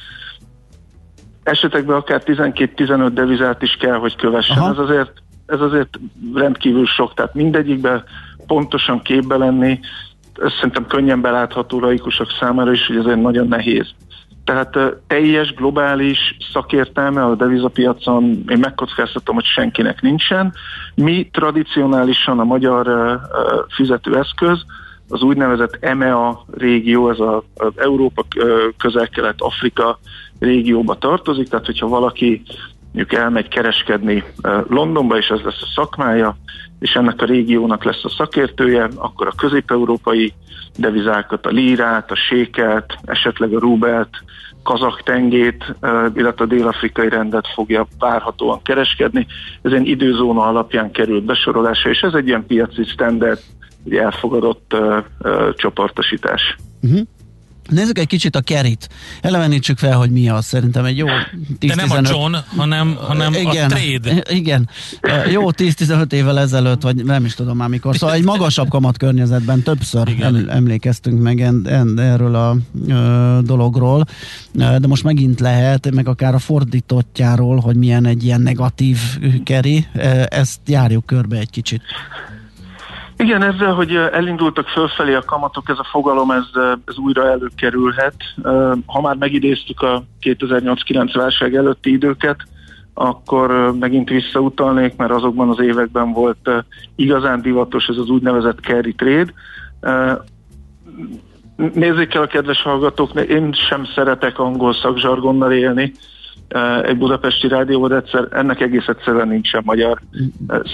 esetekben 1.43 1.97
akár 1.97 2.23
12-15 2.27 3.11
devizát 3.15 3.63
is 3.63 3.77
kell, 3.81 3.97
hogy 3.97 4.17
kövessen. 4.17 4.59
Aha. 4.59 4.71
Ez 4.71 4.79
azért, 4.79 5.13
ez 5.47 5.61
azért 5.61 5.99
rendkívül 6.35 6.87
sok, 6.87 7.15
tehát 7.15 7.35
mindegyikben 7.35 8.05
pontosan 8.47 9.03
képbe 9.03 9.37
lenni, 9.37 9.81
ez 10.43 10.53
szerintem 10.53 10.87
könnyen 10.87 11.21
belátható 11.21 11.81
laikusok 11.81 12.31
számára 12.41 12.73
is, 12.73 12.87
hogy 12.87 12.97
ez 12.97 13.05
egy 13.05 13.21
nagyon 13.21 13.49
nehéz. 13.49 13.87
Tehát 14.45 14.79
teljes, 15.07 15.55
globális 15.55 16.37
szakértelme 16.53 17.25
a 17.25 17.35
devizapiacon 17.35 18.25
én 18.49 18.59
megkockáztatom, 18.59 19.35
hogy 19.35 19.45
senkinek 19.45 20.01
nincsen. 20.01 20.55
Mi 20.95 21.29
tradicionálisan 21.33 22.39
a 22.39 22.45
magyar 22.45 22.89
fizetőeszköz, 23.69 24.65
az 25.09 25.23
úgynevezett 25.23 25.77
EMEA 25.81 26.45
régió, 26.51 27.11
ez 27.11 27.19
a, 27.19 27.43
az 27.55 27.73
Európa, 27.77 28.25
közel-kelet, 28.77 29.35
Afrika 29.39 29.99
régióba 30.39 30.99
tartozik, 30.99 31.49
tehát 31.49 31.67
hogyha 31.67 31.89
valaki 31.89 32.43
mondjuk 32.93 33.21
elmegy 33.21 33.49
kereskedni 33.49 34.25
Londonba, 34.69 35.17
és 35.17 35.29
ez 35.29 35.41
lesz 35.41 35.63
a 35.63 35.73
szakmája, 35.75 36.37
és 36.81 36.93
ennek 36.93 37.23
a 37.23 37.27
régiónak 37.27 37.85
lesz 37.85 38.05
a 38.05 38.09
szakértője, 38.09 38.89
akkor 38.97 39.27
a 39.27 39.33
közép-európai 39.37 40.33
devizákat, 40.77 41.47
a 41.47 41.51
lírát, 41.51 42.11
a 42.11 42.15
séket, 42.15 42.99
esetleg 43.05 43.55
a 43.55 43.59
rubelt, 43.59 44.11
kazak 44.63 45.03
tengét, 45.03 45.75
illetve 46.15 46.45
a 46.45 46.47
dél-afrikai 46.47 47.09
rendet 47.09 47.47
fogja 47.55 47.87
várhatóan 47.99 48.63
kereskedni. 48.63 49.27
Ez 49.63 49.73
egy 49.73 49.89
időzóna 49.89 50.47
alapján 50.47 50.91
került 50.91 51.25
besorolása, 51.25 51.89
és 51.89 52.01
ez 52.01 52.13
egy 52.13 52.27
ilyen 52.27 52.47
piaci 52.47 52.85
standard, 52.85 53.39
elfogadott 53.91 54.75
uh, 54.75 55.05
uh, 55.21 55.55
csoportosítás. 55.55 56.57
Uh-huh. 56.83 57.01
Nézzük 57.69 57.99
egy 57.99 58.07
kicsit 58.07 58.37
a 58.37 58.41
kerit. 58.41 58.89
Elevenítsük 59.21 59.79
fel, 59.79 59.97
hogy 59.97 60.11
mi 60.11 60.29
az. 60.29 60.45
Szerintem 60.45 60.85
egy 60.85 60.97
jó 60.97 61.07
10 61.59 61.71
De 61.71 61.87
nem 61.87 61.91
a 61.91 62.09
John, 62.09 62.35
hanem, 62.57 62.97
hanem 63.01 63.33
igen, 63.33 63.71
a 63.71 63.75
trade. 63.75 64.23
Igen. 64.31 64.69
Jó 65.31 65.51
10-15 65.51 66.13
évvel 66.13 66.39
ezelőtt, 66.39 66.83
vagy 66.83 67.05
nem 67.05 67.25
is 67.25 67.35
tudom 67.35 67.57
már 67.57 67.69
mikor. 67.69 67.97
Szóval 67.97 68.15
egy 68.15 68.25
magasabb 68.25 68.69
kamat 68.69 68.97
környezetben 68.97 69.63
többször 69.63 70.17
el, 70.21 70.51
emlékeztünk 70.51 71.23
meg 71.23 71.41
en, 71.41 71.67
en, 71.67 71.99
erről 72.01 72.35
a 72.35 72.57
ö, 72.89 73.39
dologról. 73.43 74.07
De 74.53 74.87
most 74.87 75.05
megint 75.05 75.41
lehet, 75.41 75.91
meg 75.95 76.09
akár 76.09 76.35
a 76.35 76.39
fordítottjáról, 76.39 77.61
hogy 77.61 77.77
milyen 77.77 78.07
egy 78.07 78.25
ilyen 78.25 78.41
negatív 78.41 78.99
keri. 79.45 79.87
Ezt 80.29 80.61
járjuk 80.67 81.07
körbe 81.07 81.37
egy 81.37 81.51
kicsit. 81.51 81.83
Igen, 83.19 83.43
ezzel, 83.43 83.75
hogy 83.75 83.95
elindultak 83.95 84.69
fölfelé 84.69 85.15
a 85.15 85.23
kamatok, 85.23 85.69
ez 85.69 85.79
a 85.79 85.89
fogalom, 85.91 86.31
ez, 86.31 86.45
ez 86.85 86.97
újra 86.97 87.31
előkerülhet. 87.31 88.15
Ha 88.87 89.01
már 89.01 89.17
megidéztük 89.17 89.81
a 89.81 90.03
2008-9 90.23 91.11
válság 91.13 91.55
előtti 91.55 91.91
időket, 91.93 92.37
akkor 92.95 93.75
megint 93.79 94.09
visszautalnék, 94.09 94.97
mert 94.97 95.11
azokban 95.11 95.49
az 95.49 95.61
években 95.61 96.13
volt 96.13 96.51
igazán 96.97 97.43
divatos 97.43 97.87
ez 97.87 97.97
az 97.97 98.09
úgynevezett 98.09 98.59
carry 98.59 98.95
trade. 98.95 99.33
Nézzék 101.57 102.15
el 102.15 102.23
a 102.23 102.27
kedves 102.27 102.63
hallgatók, 102.63 103.21
én 103.21 103.53
sem 103.53 103.85
szeretek 103.95 104.39
angol 104.39 104.75
szakzsargonnal 104.75 105.53
élni, 105.53 105.93
egy 106.83 106.99
budapesti 106.99 107.49
rádió, 107.49 107.87
de 107.87 107.97
egyszer, 107.97 108.29
ennek 108.31 108.61
egész 108.61 108.87
egyszerűen 108.87 109.29
nincsen 109.29 109.63
magyar, 109.65 110.01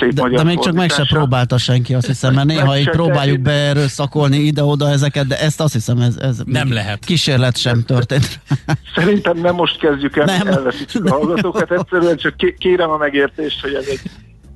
szép 0.00 0.12
de, 0.12 0.23
magyar 0.23 0.38
De 0.38 0.45
még 0.45 0.59
csak 0.59 0.75
meg 0.75 0.90
se 0.90 1.04
próbálta 1.09 1.59
senki, 1.59 1.95
azt 1.95 2.07
hiszem, 2.07 2.35
mert 2.35 2.47
néha 2.47 2.78
így 2.78 2.90
próbáljuk 2.90 3.40
beerőszakolni 3.40 4.37
ide-oda 4.37 4.88
ezeket, 4.88 5.26
de 5.26 5.38
ezt 5.40 5.61
azt 5.61 5.73
hiszem, 5.73 5.99
ez, 5.99 6.16
ez 6.16 6.43
nem 6.45 6.73
lehet. 6.73 7.04
kísérlet 7.04 7.57
sem 7.57 7.83
történt. 7.83 8.40
Szerintem 8.95 9.38
nem 9.38 9.54
most 9.54 9.78
kezdjük 9.78 10.16
el, 10.16 10.25
nem. 10.25 10.47
elveszítjük 10.47 11.04
a 11.04 11.11
hallgatókat, 11.11 11.73
egyszerűen 11.73 12.16
csak 12.16 12.35
kérem 12.59 12.90
a 12.90 12.97
megértést, 12.97 13.61
hogy 13.61 13.75
ez 13.75 13.87
egy, 13.87 14.00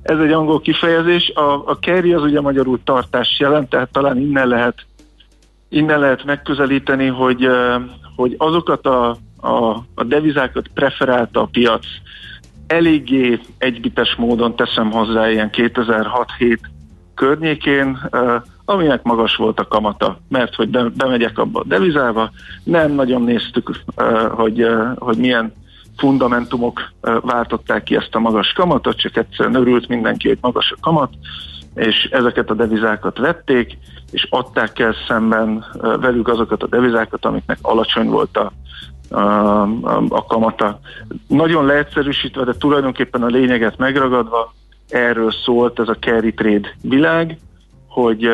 ez 0.01 0.19
egy 0.19 0.31
angol 0.31 0.61
kifejezés. 0.61 1.31
A, 1.35 1.53
a 1.65 1.77
carry 1.81 2.13
az 2.13 2.21
ugye 2.21 2.41
magyarul 2.41 2.79
tartás 2.83 3.39
jelent, 3.39 3.69
tehát 3.69 3.91
talán 3.91 4.17
innen 4.17 4.47
lehet 4.47 4.87
innen 5.69 5.99
lehet 5.99 6.23
megközelíteni, 6.23 7.07
hogy, 7.07 7.47
hogy 8.15 8.35
azokat 8.37 8.85
a 8.85 9.17
a, 9.41 9.83
a 9.95 10.03
devizákat 10.03 10.67
preferálta 10.73 11.41
a 11.41 11.49
piac. 11.51 11.85
Eléggé 12.67 13.39
egybites 13.57 14.15
módon 14.15 14.55
teszem 14.55 14.91
hozzá 14.91 15.29
ilyen 15.29 15.49
2006-7 15.53 16.57
környékén, 17.15 18.09
aminek 18.65 19.03
magas 19.03 19.35
volt 19.35 19.59
a 19.59 19.67
kamata, 19.67 20.19
mert 20.27 20.55
hogy 20.55 20.69
bemegyek 20.91 21.37
abba 21.37 21.59
a 21.59 21.65
devizába, 21.67 22.31
nem 22.63 22.91
nagyon 22.91 23.21
néztük, 23.21 23.71
hogy, 24.31 24.67
hogy 24.95 25.17
milyen 25.17 25.53
fundamentumok 25.97 26.91
váltották 27.21 27.83
ki 27.83 27.95
ezt 27.95 28.15
a 28.15 28.19
magas 28.19 28.51
kamatot, 28.51 28.97
csak 28.97 29.17
egyszerűen 29.17 29.55
örült 29.55 29.87
mindenki, 29.87 30.27
hogy 30.27 30.37
magas 30.41 30.71
a 30.71 30.79
kamat, 30.81 31.13
és 31.75 32.03
ezeket 32.11 32.49
a 32.49 32.53
devizákat 32.53 33.17
vették, 33.17 33.77
és 34.11 34.27
adták 34.29 34.79
el 34.79 34.95
szemben 35.07 35.65
velük 35.81 36.27
azokat 36.27 36.63
a 36.63 36.67
devizákat, 36.67 37.25
amiknek 37.25 37.57
alacsony 37.61 38.07
volt 38.07 38.37
a, 38.37 38.51
a, 39.09 40.25
kamata. 40.27 40.79
Nagyon 41.27 41.65
leegyszerűsítve, 41.65 42.43
de 42.43 42.53
tulajdonképpen 42.53 43.23
a 43.23 43.27
lényeget 43.27 43.77
megragadva, 43.77 44.53
erről 44.89 45.31
szólt 45.31 45.79
ez 45.79 45.87
a 45.87 45.97
carry 45.99 46.33
trade 46.33 46.75
világ, 46.81 47.37
hogy, 47.87 48.29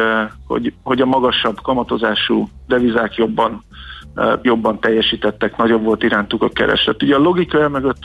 hogy, 0.48 0.74
hogy 0.84 1.02
a 1.02 1.06
magasabb 1.06 1.62
kamatozású 1.62 2.50
devizák 2.68 3.16
jobban, 3.16 3.64
jobban 4.42 4.80
teljesítettek, 4.80 5.58
nagyobb 5.58 5.84
volt 5.84 6.04
irántuk 6.04 6.44
a 6.44 6.50
kereslet. 6.50 7.04
Ugye 7.04 7.16
a 7.16 7.20
logika 7.20 7.70
mögött 7.70 8.04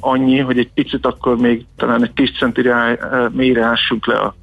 annyi, 0.00 0.38
hogy 0.38 0.58
egy 0.58 0.72
picit 0.72 1.06
akkor 1.06 1.36
még 1.36 1.66
talán 1.76 2.02
egy 2.02 2.12
10 2.12 2.30
centire 2.38 2.98
mélyre 3.32 3.64
ássunk 3.64 4.06
le 4.06 4.14
a, 4.14 4.34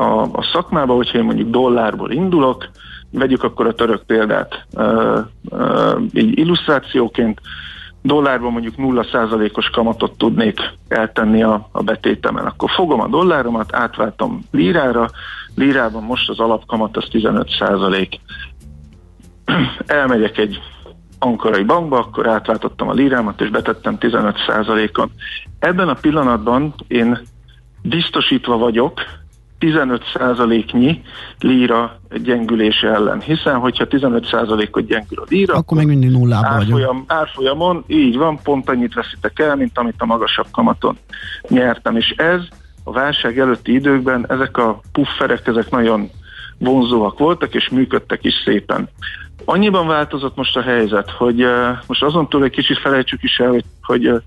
a, 0.00 0.22
a 0.22 0.42
szakmába, 0.52 0.94
hogyha 0.94 1.18
én 1.18 1.24
mondjuk 1.24 1.50
dollárból 1.50 2.10
indulok, 2.10 2.68
Vegyük 3.14 3.42
akkor 3.42 3.66
a 3.66 3.74
török 3.74 4.02
példát 4.06 4.66
uh, 4.72 5.18
uh, 5.50 6.02
így 6.12 6.38
illusztrációként. 6.38 7.40
Dollárban 8.02 8.52
mondjuk 8.52 8.74
0%-os 8.78 9.70
kamatot 9.70 10.18
tudnék 10.18 10.60
eltenni 10.88 11.42
a, 11.42 11.68
a 11.72 11.82
betétemen. 11.82 12.44
Akkor 12.44 12.70
fogom 12.70 13.00
a 13.00 13.08
dolláromat, 13.08 13.74
átváltom 13.74 14.44
lírára, 14.50 15.10
lírában 15.54 16.02
most 16.02 16.28
az 16.28 16.40
alapkamat 16.40 16.96
az 16.96 17.04
15%. 17.12 18.08
Elmegyek 19.86 20.38
egy 20.38 20.60
ankarai 21.18 21.62
bankba, 21.62 21.98
akkor 21.98 22.28
átváltottam 22.28 22.88
a 22.88 22.92
lírámat, 22.92 23.40
és 23.40 23.50
betettem 23.50 23.96
15%-on. 24.00 25.10
Ebben 25.58 25.88
a 25.88 25.94
pillanatban 25.94 26.74
én 26.88 27.18
biztosítva 27.82 28.56
vagyok, 28.56 29.00
15%-nyi 29.60 31.02
líra 31.40 32.00
gyengülése 32.22 32.88
ellen. 32.88 33.20
Hiszen, 33.20 33.58
hogyha 33.58 33.86
15%-ot 33.88 34.86
gyengül 34.86 35.18
a 35.18 35.24
líra, 35.28 35.54
akkor 35.54 35.76
még 35.76 35.86
mindig 35.86 36.10
nullában 36.10 36.52
árfolyam, 36.52 37.04
árfolyamon, 37.06 37.84
így 37.86 38.16
van, 38.16 38.38
pont 38.42 38.68
annyit 38.68 38.94
veszitek 38.94 39.38
el, 39.38 39.56
mint 39.56 39.78
amit 39.78 39.94
a 39.98 40.04
magasabb 40.04 40.46
kamaton 40.50 40.98
nyertem. 41.48 41.96
És 41.96 42.10
ez 42.16 42.40
a 42.84 42.92
válság 42.92 43.38
előtti 43.38 43.74
időkben, 43.74 44.26
ezek 44.28 44.56
a 44.56 44.80
pufferek, 44.92 45.46
ezek 45.46 45.70
nagyon 45.70 46.10
vonzóak 46.58 47.18
voltak, 47.18 47.54
és 47.54 47.68
működtek 47.68 48.24
is 48.24 48.34
szépen. 48.44 48.88
Annyiban 49.44 49.86
változott 49.86 50.36
most 50.36 50.56
a 50.56 50.62
helyzet, 50.62 51.10
hogy 51.10 51.44
uh, 51.44 51.68
most 51.86 52.02
azon 52.02 52.28
túl 52.28 52.44
egy 52.44 52.50
kicsit 52.50 52.78
felejtsük 52.78 53.22
is 53.22 53.38
el, 53.38 53.50
hogy, 53.50 53.64
hogy 53.82 54.08
uh, 54.08 54.22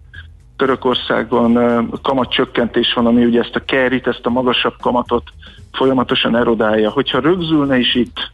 Törökországban 0.58 1.90
kamatcsökkentés 2.02 2.94
van, 2.94 3.06
ami 3.06 3.26
ugye 3.26 3.40
ezt 3.40 3.56
a 3.56 3.66
kerit, 3.66 4.08
ezt 4.08 4.26
a 4.26 4.30
magasabb 4.30 4.76
kamatot 4.82 5.24
folyamatosan 5.72 6.36
erodálja. 6.36 6.90
Hogyha 6.90 7.20
rögzülne 7.20 7.78
is 7.78 7.96
itt 7.96 8.32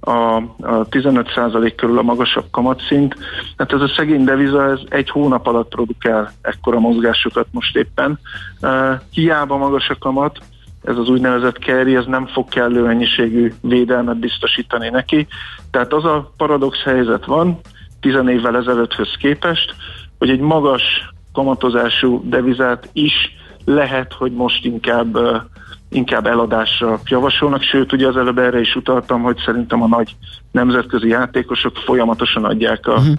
a, 0.00 0.10
a 0.10 0.88
15% 0.90 1.72
körül 1.76 1.98
a 1.98 2.02
magasabb 2.02 2.44
kamatszint, 2.50 3.16
hát 3.56 3.72
ez 3.72 3.80
a 3.80 3.88
szegény 3.88 4.24
deviza 4.24 4.70
ez 4.70 4.80
egy 4.88 5.10
hónap 5.10 5.46
alatt 5.46 5.68
produkál 5.68 6.32
ekkora 6.42 6.78
mozgásokat 6.78 7.46
most 7.50 7.76
éppen. 7.76 8.18
Hiába 9.10 9.56
magas 9.56 9.88
a 9.88 9.98
kamat, 9.98 10.38
ez 10.84 10.96
az 10.96 11.08
úgynevezett 11.08 11.56
carry, 11.56 11.96
ez 11.96 12.06
nem 12.06 12.26
fog 12.26 12.48
kellő 12.48 12.82
mennyiségű 12.82 13.52
védelmet 13.60 14.18
biztosítani 14.18 14.88
neki. 14.88 15.26
Tehát 15.70 15.92
az 15.92 16.04
a 16.04 16.32
paradox 16.36 16.82
helyzet 16.82 17.24
van, 17.24 17.60
10 18.00 18.14
évvel 18.26 18.56
ezelőtthöz 18.56 19.14
képest, 19.18 19.74
hogy 20.18 20.30
egy 20.30 20.40
magas 20.40 20.82
kamatozású 21.40 22.28
devizát 22.28 22.88
is 22.92 23.12
lehet, 23.64 24.12
hogy 24.12 24.32
most 24.32 24.64
inkább 24.64 25.18
inkább 25.90 26.26
eladásra 26.26 27.00
javasolnak, 27.04 27.62
sőt, 27.62 27.92
ugye 27.92 28.06
az 28.06 28.16
előbb 28.16 28.38
erre 28.38 28.60
is 28.60 28.74
utaltam, 28.74 29.22
hogy 29.22 29.36
szerintem 29.44 29.82
a 29.82 29.86
nagy 29.86 30.16
nemzetközi 30.52 31.08
játékosok 31.08 31.76
folyamatosan 31.76 32.44
adják 32.44 32.86
a, 32.86 32.92
uh-huh. 32.92 33.16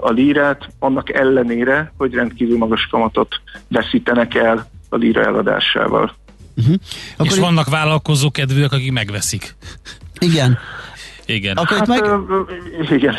a 0.00 0.10
lírát, 0.10 0.68
annak 0.78 1.12
ellenére, 1.12 1.92
hogy 1.96 2.14
rendkívül 2.14 2.58
magas 2.58 2.86
kamatot 2.90 3.40
veszítenek 3.68 4.34
el 4.34 4.66
a 4.88 4.96
líra 4.96 5.22
eladásával. 5.22 6.14
Uh-huh. 6.56 6.74
Akkor 7.16 7.26
És 7.26 7.38
vannak 7.38 7.68
vállalkozó 7.68 8.30
kedvűek, 8.30 8.72
akik 8.72 8.92
megveszik. 8.92 9.56
Igen. 10.18 10.58
Igen. 11.26 11.56
Akkor, 11.56 11.78
hát, 11.78 11.88
itt 11.88 11.94
meg... 11.94 12.04
igen. 12.98 13.14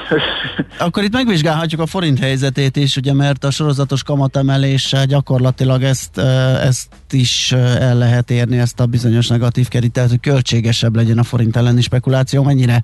Akkor 0.78 1.04
itt 1.04 1.14
megvizsgálhatjuk 1.14 1.82
a 1.82 1.86
forint 1.86 2.20
helyzetét 2.20 2.76
is, 2.76 2.96
ugye, 2.98 3.14
mert 3.14 3.44
a 3.44 3.52
sorozatos 3.52 4.04
kamatemeléssel 4.04 5.06
gyakorlatilag 5.06 5.84
ezt, 5.84 6.18
ezt 6.18 6.90
is 7.12 7.52
el 7.52 7.98
lehet 7.98 8.32
érni, 8.32 8.58
ezt 8.58 8.80
a 8.80 8.86
bizonyos 8.86 9.28
negatív 9.28 9.68
kerítet, 9.68 10.10
hogy 10.10 10.20
költségesebb 10.20 10.96
legyen 10.96 11.18
a 11.18 11.24
forint 11.24 11.56
elleni 11.56 11.82
spekuláció. 11.82 12.44
Mennyire 12.44 12.84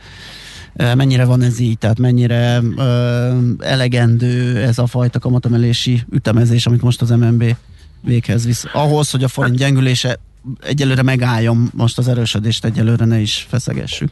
mennyire 0.73 1.25
van 1.25 1.41
ez 1.41 1.59
így, 1.59 1.77
tehát 1.77 1.99
mennyire 1.99 2.59
ö, 2.77 3.37
elegendő 3.59 4.57
ez 4.57 4.77
a 4.77 4.87
fajta 4.87 5.19
kamatemelési 5.19 6.03
ütemezés, 6.11 6.65
amit 6.65 6.81
most 6.81 7.01
az 7.01 7.09
MNB 7.09 7.55
véghez 8.01 8.45
visz. 8.45 8.65
Ahhoz, 8.73 9.11
hogy 9.11 9.23
a 9.23 9.27
forint 9.27 9.57
gyengülése 9.57 10.19
egyelőre 10.61 11.03
megálljon, 11.03 11.71
most 11.73 11.97
az 11.97 12.07
erősödést 12.07 12.65
egyelőre 12.65 13.05
ne 13.05 13.19
is 13.19 13.45
feszegessük. 13.49 14.09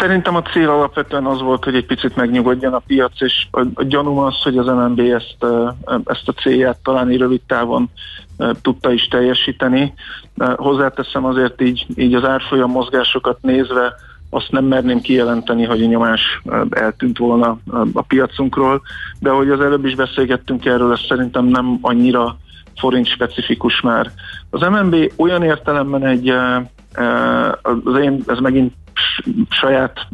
Szerintem 0.00 0.36
a 0.36 0.42
cél 0.42 0.68
alapvetően 0.68 1.26
az 1.26 1.40
volt, 1.40 1.64
hogy 1.64 1.74
egy 1.74 1.86
picit 1.86 2.16
megnyugodjon 2.16 2.72
a 2.72 2.82
piac, 2.86 3.20
és 3.20 3.46
a, 3.50 3.60
a 3.74 3.82
gyanúm 3.82 4.18
az, 4.18 4.42
hogy 4.42 4.58
az 4.58 4.66
MNB 4.66 4.98
ezt, 5.00 5.46
ezt 6.04 6.28
a 6.28 6.32
célját 6.32 6.78
talán 6.82 7.08
rövid 7.08 7.40
távon 7.46 7.90
tudta 8.62 8.92
is 8.92 9.08
teljesíteni. 9.08 9.94
Hozzáteszem 10.56 11.24
azért 11.24 11.62
így, 11.62 11.86
így 11.96 12.14
az 12.14 12.24
árfolyam 12.24 12.70
mozgásokat 12.70 13.38
nézve, 13.42 13.94
azt 14.30 14.50
nem 14.50 14.64
merném 14.64 15.00
kijelenteni, 15.00 15.64
hogy 15.64 15.82
a 15.82 15.86
nyomás 15.86 16.42
eltűnt 16.70 17.18
volna 17.18 17.58
a 17.92 18.02
piacunkról, 18.02 18.82
de 19.20 19.30
ahogy 19.30 19.50
az 19.50 19.60
előbb 19.60 19.84
is 19.84 19.94
beszélgettünk 19.94 20.64
erről, 20.64 20.92
ez 20.92 21.00
szerintem 21.08 21.44
nem 21.44 21.78
annyira 21.80 22.36
forint 22.76 23.06
specifikus 23.06 23.80
már. 23.80 24.10
Az 24.50 24.60
MNB 24.60 25.12
olyan 25.16 25.42
értelemben 25.42 26.06
egy, 26.06 26.28
az 27.62 27.98
én, 28.02 28.22
ez 28.26 28.38
megint 28.38 28.72
saját 29.48 30.06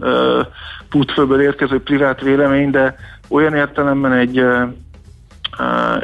pútfőből 0.88 1.40
érkező 1.40 1.82
privát 1.82 2.20
vélemény, 2.20 2.70
de 2.70 2.96
olyan 3.28 3.54
értelemben 3.54 4.12
egy, 4.12 4.44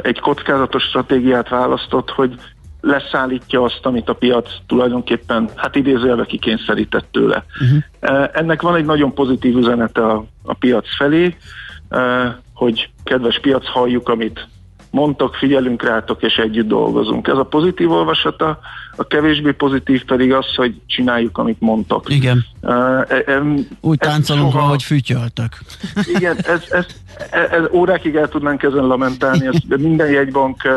egy 0.01 0.19
kockázatos 0.19 0.83
stratégiát 0.83 1.49
választott, 1.49 2.09
hogy 2.09 2.35
leszállítja 2.81 3.63
azt, 3.63 3.85
amit 3.85 4.09
a 4.09 4.13
piac 4.13 4.49
tulajdonképpen, 4.67 5.49
hát 5.55 5.75
idézőjelve 5.75 6.25
kikényszerített 6.25 7.05
tőle. 7.11 7.45
Uh-huh. 7.61 8.29
Ennek 8.33 8.61
van 8.61 8.75
egy 8.75 8.85
nagyon 8.85 9.13
pozitív 9.13 9.57
üzenete 9.57 10.05
a, 10.05 10.25
a 10.43 10.53
piac 10.53 10.95
felé, 10.97 11.37
hogy 12.53 12.89
kedves 13.03 13.39
piac, 13.39 13.67
halljuk, 13.67 14.09
amit 14.09 14.47
mondtok, 14.91 15.35
figyelünk 15.35 15.83
rátok, 15.83 16.23
és 16.23 16.35
együtt 16.35 16.67
dolgozunk. 16.67 17.27
Ez 17.27 17.37
a 17.37 17.45
pozitív 17.45 17.91
olvasata, 17.91 18.59
a 18.95 19.03
kevésbé 19.07 19.51
pozitív 19.51 20.05
pedig 20.05 20.33
az, 20.33 20.55
hogy 20.55 20.75
csináljuk, 20.85 21.37
amit 21.37 21.59
mondtok. 21.59 22.09
Igen. 22.09 22.45
Uh, 22.61 23.01
um, 23.27 23.67
Úgy 23.81 23.97
táncolunk, 23.97 24.51
soha... 24.51 24.65
ahogy 24.65 24.83
fütyöltök. 24.83 25.57
Igen, 26.15 26.37
ez, 26.37 26.63
ez, 26.69 26.85
ez, 27.31 27.49
ez 27.51 27.63
órákig 27.71 28.15
el 28.15 28.27
tudnánk 28.27 28.63
ezen 28.63 28.85
lamentálni, 28.85 29.47
ez, 29.47 29.55
de 29.67 29.77
minden 29.77 30.11
jegybank 30.11 30.61
uh, 30.63 30.71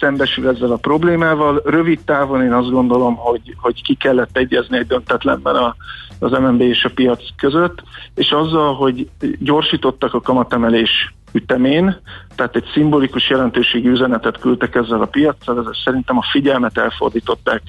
szembesül 0.00 0.48
ezzel 0.48 0.72
a 0.72 0.76
problémával. 0.76 1.62
Rövid 1.64 2.00
távon 2.04 2.42
én 2.42 2.52
azt 2.52 2.70
gondolom, 2.70 3.14
hogy, 3.14 3.54
hogy 3.56 3.82
ki 3.82 3.94
kellett 3.94 4.36
egyezni 4.36 4.78
egy 4.78 4.86
döntetlenben 4.86 5.54
a, 5.54 5.76
az 6.18 6.30
MNB 6.30 6.60
és 6.60 6.84
a 6.84 6.90
piac 6.94 7.22
között, 7.36 7.82
és 8.14 8.30
azzal, 8.30 8.74
hogy 8.74 9.08
gyorsítottak 9.38 10.14
a 10.14 10.20
kamatemelés 10.20 11.14
ütemén, 11.32 12.00
tehát 12.34 12.56
egy 12.56 12.68
szimbolikus 12.72 13.30
jelentőségű 13.30 13.90
üzenetet 13.90 14.38
küldtek 14.38 14.74
ezzel 14.74 15.02
a 15.02 15.06
piacsal, 15.06 15.58
ez 15.58 15.76
szerintem 15.84 16.18
a 16.18 16.26
figyelmet 16.30 16.78
elfordították 16.78 17.62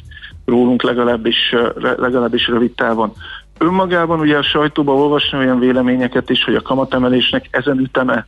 rólunk 0.46 0.84
legalábbis, 0.84 1.56
legalábbis 1.98 2.48
rövid 2.48 2.72
távon. 2.72 3.14
Önmagában 3.58 4.20
ugye 4.20 4.38
a 4.38 4.44
sajtóban 4.44 4.96
olvasni 4.96 5.38
olyan 5.38 5.60
véleményeket 5.60 6.30
is, 6.30 6.44
hogy 6.44 6.56
a 6.56 6.62
kamatemelésnek 6.62 7.48
ezen 7.52 7.80
üteme 7.80 8.28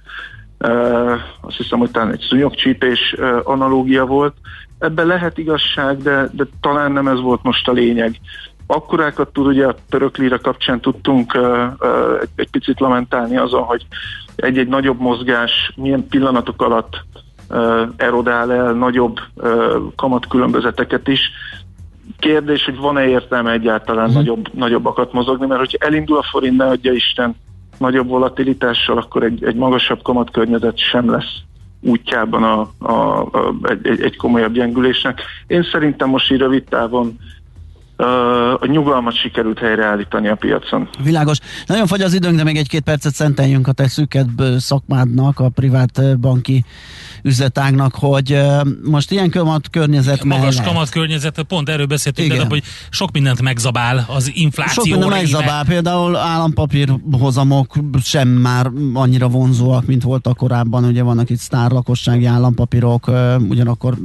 Uh, 0.68 1.20
azt 1.42 1.58
hiszem, 1.58 1.80
hogy 1.80 1.92
talán 1.92 2.12
egy 2.12 2.26
szúnyogcsípés 2.30 3.16
uh, 3.18 3.40
analógia 3.44 4.06
volt. 4.06 4.34
Ebben 4.80 5.08
lehet 5.08 5.38
igazság, 5.38 5.98
de, 5.98 6.30
de 6.32 6.44
talán 6.62 6.92
nem 6.92 7.08
ez 7.08 7.22
volt 7.22 7.44
most 7.44 7.68
a 7.68 7.72
lényeg. 7.72 8.20
Akkorákat 8.68 9.34
tud, 9.34 9.46
ugye 9.46 9.68
a 9.68 9.76
török 9.90 10.18
lira 10.18 10.40
kapcsán 10.40 10.80
tudtunk 10.80 11.34
egy, 12.22 12.30
egy 12.36 12.50
picit 12.50 12.80
lamentálni 12.80 13.38
azon, 13.38 13.64
hogy 13.64 13.86
egy-egy 14.42 14.68
nagyobb 14.68 15.00
mozgás 15.00 15.74
milyen 15.76 16.08
pillanatok 16.08 16.62
alatt 16.62 17.04
erodál 17.96 18.54
el 18.54 18.74
nagyobb 18.74 19.20
kamatkülönbözeteket 19.96 21.08
is. 21.08 21.20
Kérdés, 22.20 22.66
hogy 22.66 22.78
van-e 22.78 23.08
értelme 23.08 23.52
egyáltalán 23.52 24.08
uh-huh. 24.08 24.24
nagyobb, 24.24 24.54
nagyobbakat 24.54 25.14
mozogni, 25.14 25.46
mert 25.46 25.60
hogyha 25.60 25.86
elindul 25.86 26.18
a 26.18 26.24
forint, 26.32 26.58
ne 26.58 26.66
adja 26.66 26.92
Isten, 26.92 27.36
nagyobb 27.78 28.08
volatilitással, 28.08 28.98
akkor 28.98 29.24
egy, 29.24 29.44
egy 29.44 29.56
magasabb 29.56 30.02
kamatkörnyezet 30.02 30.78
sem 30.78 31.12
lesz 31.12 31.42
útjában 31.82 32.44
a, 32.44 32.70
a, 32.78 33.22
a, 33.22 33.54
egy, 33.84 34.02
egy 34.02 34.18
komolyabb 34.18 34.54
gyengülésnek. 34.54 35.22
Én 35.48 35.64
szerintem 35.72 36.10
most 36.10 36.32
így 36.32 36.40
rövid 36.40 36.64
távon 36.64 37.18
a 38.60 38.66
nyugalmat 38.66 39.16
sikerült 39.16 39.60
helyreállítani 39.60 40.28
a 40.28 40.36
piacon. 40.36 40.90
Világos. 41.04 41.38
Nagyon 41.66 41.88
fogy 41.88 42.02
az 42.02 42.14
időnk, 42.14 42.38
de 42.38 42.44
még 42.44 42.58
egy-két 42.58 42.82
percet 42.82 43.14
szenteljünk 43.14 43.68
a 43.68 43.72
te 43.72 43.88
szűkebb 43.88 44.42
szakmádnak, 44.58 45.40
a 45.40 45.50
privát 45.50 46.20
banki 46.20 46.66
üzletágnak, 47.24 47.96
hogy 47.96 48.42
most 48.84 49.12
ilyen 49.12 49.30
kamat 49.30 49.70
környezet 49.70 50.24
Magas 50.24 50.56
mellett. 50.56 50.72
kamat 50.72 50.90
környezet, 50.90 51.42
pont 51.42 51.70
erről 51.70 51.86
beszéltünk, 51.86 52.34
de 52.34 52.46
hogy 52.46 52.64
sok 52.90 53.12
mindent 53.12 53.42
megzabál 53.42 54.06
az 54.08 54.32
infláció. 54.34 54.84
Sok 54.84 54.92
mindent 54.92 55.12
megzabál, 55.12 55.66
például 55.66 56.16
állampapír 56.16 56.94
hozamok 57.12 57.76
sem 58.04 58.28
már 58.28 58.72
annyira 58.94 59.28
vonzóak, 59.28 59.86
mint 59.86 60.04
voltak 60.04 60.38
korábban, 60.38 60.84
ugye 60.84 61.04
vannak 61.04 61.30
itt 61.30 61.40
sztárlakossági 61.40 62.26
állampapírok, 62.26 63.12
ugyanakkor 63.50 63.98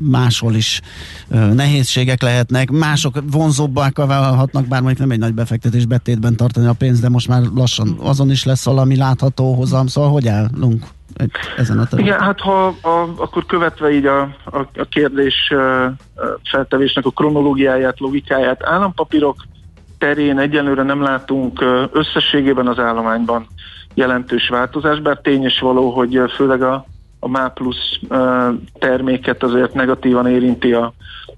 máshol 0.00 0.54
is 0.54 0.80
nehézségek 1.28 2.22
lehetnek, 2.22 2.70
mások 2.70 3.22
vonzóbbak 3.30 3.96
válhatnak, 3.96 4.66
bár 4.66 4.80
mondjuk 4.80 5.00
nem 5.00 5.10
egy 5.10 5.18
nagy 5.18 5.34
befektetés 5.34 5.86
betétben 5.86 6.36
tartani 6.36 6.66
a 6.66 6.72
pénzt, 6.72 7.00
de 7.00 7.08
most 7.08 7.28
már 7.28 7.42
lassan 7.54 7.98
azon 8.02 8.30
is 8.30 8.44
lesz 8.44 8.64
valami 8.64 8.96
látható 8.96 9.54
hozam, 9.54 9.86
szóval 9.86 10.10
hogy 10.10 10.28
állunk? 10.28 10.84
Ezen 11.56 11.78
a 11.78 11.84
területen? 11.84 11.98
Igen, 11.98 12.20
hát 12.20 12.40
ha 12.40 12.66
a, 12.66 13.08
akkor 13.16 13.46
követve 13.46 13.90
így 13.92 14.06
a, 14.06 14.20
a, 14.44 14.58
a 14.58 14.84
kérdés 14.88 15.52
feltevésnek 16.42 17.06
a 17.06 17.10
kronológiáját, 17.10 18.00
logikáját, 18.00 18.64
állampapírok 18.64 19.36
terén 19.98 20.38
egyelőre 20.38 20.82
nem 20.82 21.02
látunk 21.02 21.64
összességében 21.92 22.66
az 22.66 22.78
állományban 22.78 23.46
jelentős 23.94 24.48
változás, 24.48 25.00
bár 25.00 25.18
tény 25.22 25.44
is 25.44 25.58
való, 25.58 25.90
hogy 25.90 26.20
főleg 26.34 26.62
a, 26.62 26.86
a 27.18 27.28
MÁ 27.28 27.48
plusz 27.48 27.98
terméket 28.78 29.42
azért 29.42 29.74
negatívan 29.74 30.26
érinti 30.26 30.72
a, 30.72 30.92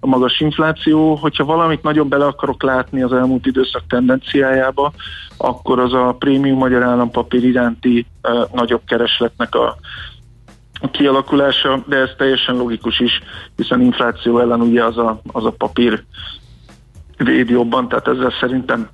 a 0.04 0.06
magas 0.06 0.40
infláció. 0.40 1.14
Hogyha 1.14 1.44
valamit 1.44 1.82
nagyobb 1.82 2.08
bele 2.08 2.26
akarok 2.26 2.62
látni 2.62 3.02
az 3.02 3.12
elmúlt 3.12 3.46
időszak 3.46 3.82
tendenciájába, 3.88 4.92
akkor 5.36 5.78
az 5.78 5.92
a 5.92 6.16
prémium 6.18 6.58
magyar 6.58 6.82
állampapír 6.82 7.44
iránti 7.44 8.06
uh, 8.22 8.50
nagyobb 8.52 8.80
keresletnek 8.86 9.54
a, 9.54 9.76
a 10.80 10.90
kialakulása, 10.90 11.82
de 11.86 11.96
ez 11.96 12.10
teljesen 12.16 12.56
logikus 12.56 13.00
is, 13.00 13.22
hiszen 13.56 13.80
infláció 13.80 14.38
ellen 14.38 14.60
ugye 14.60 14.84
az 14.84 14.98
a, 14.98 15.20
az 15.32 15.44
a 15.44 15.50
papír 15.50 16.04
véd 17.16 17.48
jobban, 17.48 17.88
tehát 17.88 18.08
ezzel 18.08 18.32
szerintem 18.40 18.88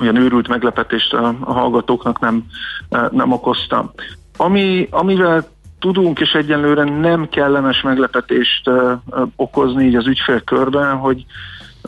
olyan 0.00 0.16
őrült 0.16 0.48
meglepetést 0.48 1.12
a, 1.12 1.34
a 1.40 1.52
hallgatóknak 1.52 2.20
nem, 2.20 2.44
nem 3.10 3.32
okozta. 3.32 3.92
Ami, 4.36 4.88
amivel 4.90 5.46
tudunk, 5.84 6.20
és 6.20 6.32
egyenlőre 6.32 6.84
nem 6.84 7.28
kellemes 7.28 7.82
meglepetést 7.82 8.70
okozni 9.36 9.84
így 9.84 9.94
az 9.94 10.06
ügyfélkörben, 10.06 10.96
hogy 10.96 11.24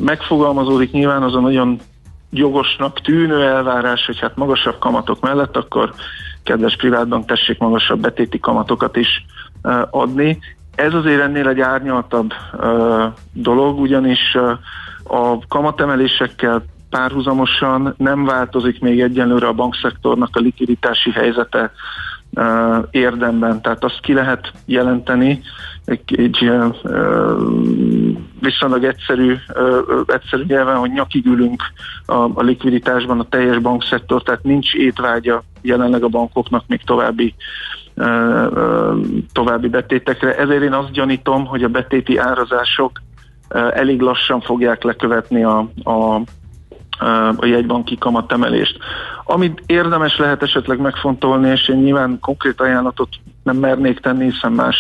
megfogalmazódik 0.01 0.91
nyilván 0.91 1.23
az 1.23 1.35
a 1.35 1.41
nagyon 1.41 1.79
jogosnak 2.31 3.01
tűnő 3.01 3.43
elvárás, 3.43 4.07
hogy 4.07 4.19
hát 4.19 4.37
magasabb 4.37 4.79
kamatok 4.79 5.21
mellett, 5.21 5.57
akkor 5.57 5.95
kedves 6.43 6.77
privátbank 6.77 7.27
tessék 7.27 7.59
magasabb 7.59 8.01
betéti 8.01 8.39
kamatokat 8.39 8.97
is 8.97 9.25
adni. 9.91 10.39
Ez 10.75 10.95
azért 10.95 11.21
ennél 11.21 11.49
egy 11.49 11.61
árnyaltabb 11.61 12.33
dolog, 13.33 13.81
ugyanis 13.81 14.35
a 15.05 15.47
kamatemelésekkel 15.49 16.65
párhuzamosan 16.91 17.95
nem 17.97 18.25
változik 18.25 18.81
még 18.81 19.01
egyenlőre 19.01 19.47
a 19.47 19.53
bankszektornak 19.53 20.37
a 20.37 20.41
likviditási 20.41 21.11
helyzete 21.11 21.73
érdemben. 22.91 23.63
Tehát 23.63 23.85
azt 23.85 24.01
ki 24.01 24.13
lehet 24.13 24.53
jelenteni 24.65 25.43
egy, 25.85 26.19
egy 26.19 26.51
viszonylag 28.41 28.85
egyszerű, 28.85 29.37
egyszerű 30.07 30.45
nyelven, 30.47 30.77
hogy 30.77 30.91
nyakig 30.91 31.27
ülünk 31.27 31.63
a, 32.07 32.15
a 32.15 32.43
likviditásban 32.43 33.21
a 33.21 33.29
teljes 33.29 33.59
bankszektor, 33.59 34.23
tehát 34.23 34.43
nincs 34.43 34.75
étvágya 34.75 35.43
jelenleg 35.63 36.03
a 36.03 36.09
bankoknak 36.09 36.65
még 36.67 36.81
további 36.85 37.35
további 39.33 39.69
betétekre. 39.69 40.37
Ezért 40.37 40.63
én 40.63 40.73
azt 40.73 40.91
gyanítom, 40.91 41.47
hogy 41.47 41.63
a 41.63 41.69
betéti 41.69 42.17
árazások 42.19 43.01
elég 43.75 44.01
lassan 44.01 44.41
fogják 44.41 44.83
lekövetni 44.83 45.45
a, 45.45 45.59
a 45.85 46.21
a 47.37 47.47
jegybanki 47.47 47.99
kamatemelést. 47.99 48.79
Amit 49.25 49.63
érdemes 49.67 50.17
lehet 50.17 50.43
esetleg 50.43 50.79
megfontolni, 50.79 51.51
és 51.51 51.69
én 51.69 51.77
nyilván 51.77 52.19
konkrét 52.21 52.61
ajánlatot 52.61 53.09
nem 53.43 53.57
mernék 53.57 54.01
tenni, 54.01 54.25
hiszen 54.25 54.53
más 54.53 54.77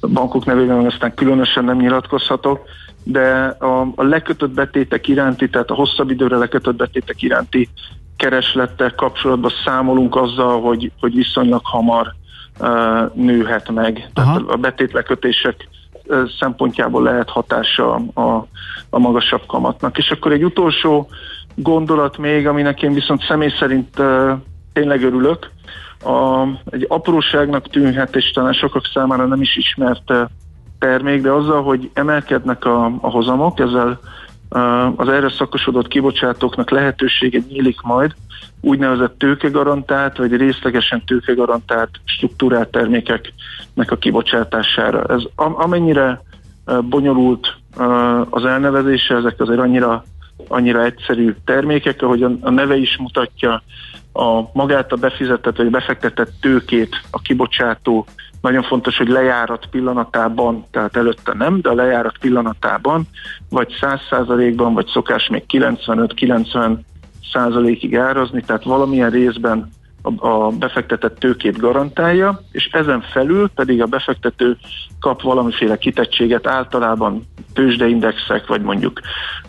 bankok 0.00 0.44
nevében 0.44 0.86
aztán 0.86 1.14
különösen 1.14 1.64
nem 1.64 1.76
nyilatkozhatok, 1.76 2.60
de 3.04 3.56
a, 3.58 3.80
a 3.94 4.02
lekötött 4.02 4.50
betétek 4.50 5.08
iránti, 5.08 5.48
tehát 5.48 5.70
a 5.70 5.74
hosszabb 5.74 6.10
időre 6.10 6.36
lekötött 6.36 6.76
betétek 6.76 7.22
iránti 7.22 7.68
kereslettel 8.16 8.94
kapcsolatban 8.94 9.50
számolunk 9.64 10.16
azzal, 10.16 10.60
hogy, 10.60 10.92
hogy 11.00 11.14
viszonylag 11.14 11.60
hamar 11.64 12.14
nőhet 13.14 13.70
meg. 13.70 14.10
Aha. 14.14 14.24
Tehát 14.24 14.48
a 14.48 14.56
betétlekötések 14.56 15.68
szempontjából 16.38 17.02
lehet 17.02 17.30
hatása 17.30 17.94
a, 18.14 18.46
a 18.90 18.98
magasabb 18.98 19.46
kamatnak. 19.46 19.98
És 19.98 20.10
akkor 20.10 20.32
egy 20.32 20.44
utolsó 20.44 21.08
gondolat 21.54 22.18
még, 22.18 22.46
aminek 22.46 22.82
én 22.82 22.92
viszont 22.92 23.22
személy 23.22 23.52
szerint 23.58 23.98
uh, 23.98 24.32
tényleg 24.72 25.02
örülök. 25.02 25.50
A, 26.04 26.46
egy 26.70 26.86
apróságnak 26.88 27.68
tűnhet, 27.68 28.16
és 28.16 28.30
talán 28.30 28.52
sokak 28.52 28.86
számára 28.94 29.26
nem 29.26 29.40
is 29.40 29.56
ismert 29.56 30.12
termék, 30.78 31.22
de 31.22 31.30
azzal, 31.30 31.62
hogy 31.62 31.90
emelkednek 31.92 32.64
a, 32.64 32.84
a 32.84 33.10
hozamok, 33.10 33.60
ezzel 33.60 34.00
uh, 34.50 35.00
az 35.00 35.08
erre 35.08 35.30
szakosodott 35.30 35.88
kibocsátóknak 35.88 36.70
lehetősége 36.70 37.40
nyílik 37.48 37.80
majd 37.80 38.14
úgynevezett 38.62 39.18
tőkegarantált, 39.18 40.16
vagy 40.16 40.36
részlegesen 40.36 41.04
tőkegarantált 41.04 41.90
struktúrált 42.04 42.68
termékeknek 42.68 43.90
a 43.90 43.96
kibocsátására. 43.96 45.04
Ez 45.04 45.22
amennyire 45.36 46.22
bonyolult 46.88 47.54
az 48.30 48.44
elnevezése, 48.44 49.14
ezek 49.14 49.40
azért 49.40 49.60
annyira, 49.60 50.04
annyira 50.48 50.84
egyszerű 50.84 51.34
termékek, 51.44 52.02
ahogy 52.02 52.22
a 52.22 52.50
neve 52.50 52.76
is 52.76 52.96
mutatja, 52.96 53.62
a 54.12 54.40
magát 54.52 54.92
a 54.92 54.96
befizetett 54.96 55.56
vagy 55.56 55.70
befektetett 55.70 56.32
tőkét 56.40 57.00
a 57.10 57.18
kibocsátó 57.18 58.06
nagyon 58.40 58.62
fontos, 58.62 58.96
hogy 58.96 59.08
lejárat 59.08 59.66
pillanatában, 59.70 60.64
tehát 60.70 60.96
előtte 60.96 61.34
nem, 61.34 61.60
de 61.60 61.68
a 61.68 61.74
lejárat 61.74 62.18
pillanatában, 62.18 63.08
vagy 63.50 63.74
100%-ban, 63.80 64.74
vagy 64.74 64.86
szokás 64.86 65.28
még 65.28 65.42
95-90 65.48 66.76
százalékig 67.32 67.96
árazni, 67.96 68.42
tehát 68.46 68.64
valamilyen 68.64 69.10
részben 69.10 69.70
a, 70.02 70.48
befektetett 70.50 71.18
tőkét 71.18 71.58
garantálja, 71.58 72.40
és 72.50 72.68
ezen 72.72 73.00
felül 73.12 73.50
pedig 73.54 73.82
a 73.82 73.86
befektető 73.86 74.56
kap 75.00 75.22
valamiféle 75.22 75.76
kitettséget 75.76 76.46
általában 76.46 77.22
tőzsdeindexek, 77.52 78.46
vagy 78.46 78.62
mondjuk 78.62 79.00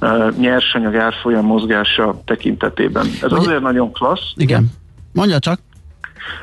uh, 0.02 0.38
nyersanyag 0.38 0.96
árfolyam 0.96 1.46
mozgása 1.46 2.22
tekintetében. 2.26 3.06
Ez 3.06 3.32
Ugye? 3.32 3.36
azért 3.36 3.62
nagyon 3.62 3.92
klassz. 3.92 4.32
Igen. 4.36 4.72
Mondja 5.14 5.40
csak. 5.40 5.60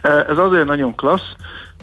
Ez 0.02 0.38
azért 0.38 0.66
nagyon 0.66 0.94
klassz, 0.94 1.32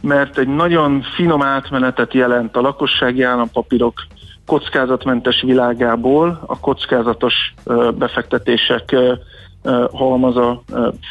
mert 0.02 0.38
egy 0.38 0.48
nagyon 0.48 1.02
finom 1.16 1.42
átmenetet 1.42 2.14
jelent 2.14 2.56
a 2.56 2.62
lakossági 2.62 3.24
állampapírok 3.24 4.06
kockázatmentes 4.48 5.42
világából 5.42 6.44
a 6.46 6.60
kockázatos 6.60 7.54
befektetések 7.98 8.96
halmaza 9.92 10.64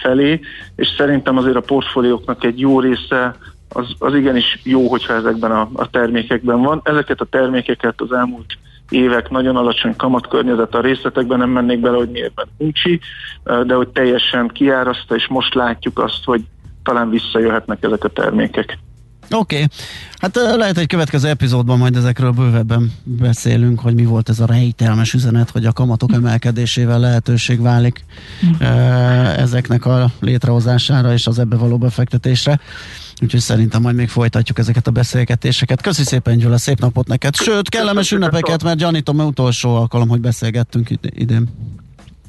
felé, 0.02 0.40
és 0.76 0.88
szerintem 0.96 1.36
azért 1.36 1.56
a 1.56 1.60
portfólióknak 1.60 2.44
egy 2.44 2.60
jó 2.60 2.80
része 2.80 3.34
az, 3.68 3.94
az 3.98 4.14
igenis 4.14 4.60
jó, 4.64 4.88
hogyha 4.88 5.14
ezekben 5.14 5.50
a, 5.50 5.68
a 5.72 5.90
termékekben 5.90 6.62
van. 6.62 6.80
Ezeket 6.84 7.20
a 7.20 7.24
termékeket 7.24 8.00
az 8.00 8.12
elmúlt 8.12 8.58
évek 8.90 9.30
nagyon 9.30 9.56
alacsony 9.56 9.96
kamatkörnyezet 9.96 10.74
a 10.74 10.80
részletekben 10.80 11.38
nem 11.38 11.50
mennék 11.50 11.80
bele, 11.80 11.96
hogy 11.96 12.10
miért 12.10 12.46
uncsi, 12.56 13.00
de 13.44 13.74
hogy 13.74 13.88
teljesen 13.88 14.48
kiáraszta, 14.48 15.14
és 15.14 15.26
most 15.26 15.54
látjuk 15.54 15.98
azt, 15.98 16.24
hogy 16.24 16.42
talán 16.82 17.10
visszajöhetnek 17.10 17.82
ezek 17.82 18.04
a 18.04 18.08
termékek. 18.08 18.78
Oké, 19.30 19.54
okay. 19.54 19.68
hát 20.18 20.36
lehet 20.56 20.78
egy 20.78 20.86
következő 20.86 21.28
epizódban 21.28 21.78
majd 21.78 21.96
ezekről 21.96 22.30
bővebben 22.30 22.92
beszélünk, 23.04 23.80
hogy 23.80 23.94
mi 23.94 24.04
volt 24.04 24.28
ez 24.28 24.40
a 24.40 24.46
rejtelmes 24.46 25.12
üzenet, 25.12 25.50
hogy 25.50 25.66
a 25.66 25.72
kamatok 25.72 26.12
emelkedésével 26.12 26.98
lehetőség 26.98 27.60
válik 27.60 28.04
ezeknek 29.36 29.84
a 29.84 30.10
létrehozására 30.20 31.12
és 31.12 31.26
az 31.26 31.38
ebbe 31.38 31.56
való 31.56 31.78
befektetésre. 31.78 32.60
Úgyhogy 33.22 33.40
szerintem 33.40 33.82
majd 33.82 33.96
még 33.96 34.08
folytatjuk 34.08 34.58
ezeket 34.58 34.86
a 34.86 34.90
beszélgetéseket. 34.90 35.82
Köszi 35.82 36.02
szépen, 36.02 36.36
Gyula, 36.36 36.58
szép 36.58 36.80
napot 36.80 37.06
neked. 37.08 37.36
Sőt, 37.36 37.68
kellemes 37.68 38.12
ünnepeket, 38.12 38.62
mert 38.62 38.78
gyanítom, 38.78 39.18
utolsó 39.18 39.74
alkalom, 39.74 40.08
hogy 40.08 40.20
beszélgettünk 40.20 40.90
idén. 41.00 41.48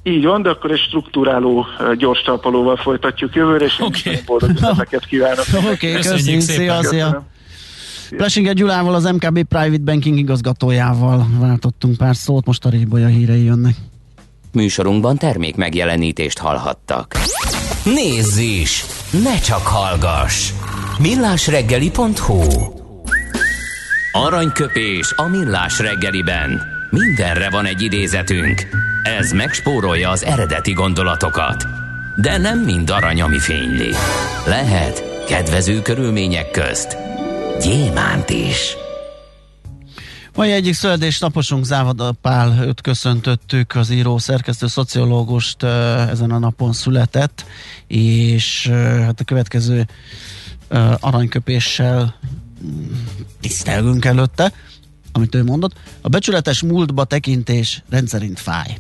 Így 0.08 0.24
van, 0.24 0.42
de 0.42 0.50
akkor 0.50 0.72
egy 0.72 0.80
struktúráló 0.80 1.66
gyors 1.98 2.22
talpalóval 2.22 2.76
folytatjuk 2.76 3.36
jövőre, 3.36 3.66
és 3.66 3.80
okay. 3.80 4.14
én 4.14 4.20
boldog 4.26 4.50
ünnepeket 4.50 5.06
kívánok. 5.06 5.46
Oké, 5.58 5.90
okay, 5.90 5.92
köszönjük, 5.92 6.42
szia, 6.42 6.84
szia. 6.84 7.26
Plesinger 8.10 8.54
Gyulával, 8.54 8.96
az 8.96 9.04
MKB 9.04 9.44
Private 9.44 9.84
Banking 9.84 10.18
igazgatójával 10.18 11.28
váltottunk 11.40 11.98
pár 11.98 12.16
szót, 12.16 12.46
most 12.46 12.66
a 12.66 12.70
Rébolya 12.70 13.08
hírei 13.08 13.44
jönnek. 13.44 13.76
Műsorunkban 14.54 15.18
termék 15.18 15.56
megjelenítést 15.56 16.38
hallhattak. 16.38 17.14
Nézz 17.84 18.38
is! 18.38 18.86
Ne 19.24 19.40
csak 19.40 19.62
hallgass! 19.62 20.52
millásreggeli.hu 21.00 22.42
Aranyköpés 24.12 25.14
a 25.16 25.28
millás 25.28 25.80
reggeliben. 25.80 26.77
Mindenre 26.98 27.50
van 27.50 27.66
egy 27.66 27.82
idézetünk. 27.82 28.68
Ez 29.04 29.32
megspórolja 29.32 30.10
az 30.10 30.24
eredeti 30.24 30.74
gondolatokat. 30.74 31.66
De 32.16 32.38
nem 32.38 32.60
mind 32.60 32.90
arany, 32.90 33.22
ami 33.22 33.40
fényli. 33.40 33.92
Lehet 34.46 35.26
kedvező 35.28 35.82
körülmények 35.82 36.52
közt 36.52 36.98
gyémánt 37.62 38.30
is. 38.30 38.76
Mai 40.36 40.52
egyik 40.52 40.74
szöldés 40.74 41.20
naposunk 41.20 41.66
Závada 41.66 42.12
Pál, 42.22 42.66
őt 42.66 42.82
köszöntöttük, 42.82 43.76
az 43.76 43.90
író 43.90 44.18
szerkesztő 44.18 44.68
szociológust 44.68 45.64
ezen 46.10 46.32
a 46.32 46.40
napon 46.40 46.74
született, 46.74 47.46
és 47.88 48.68
hát 49.02 49.20
a 49.20 49.24
következő 49.24 49.86
aranyköpéssel 51.00 52.16
mm, 52.64 52.86
tisztelgünk 53.42 54.06
előtte, 54.06 54.52
amit 55.18 55.36
ő 55.36 55.44
mondott. 55.44 55.74
A 56.02 56.08
becsületes 56.08 56.62
múltba 56.62 57.04
tekintés 57.04 57.84
rendszerint 57.90 58.40
fáj. 58.40 58.78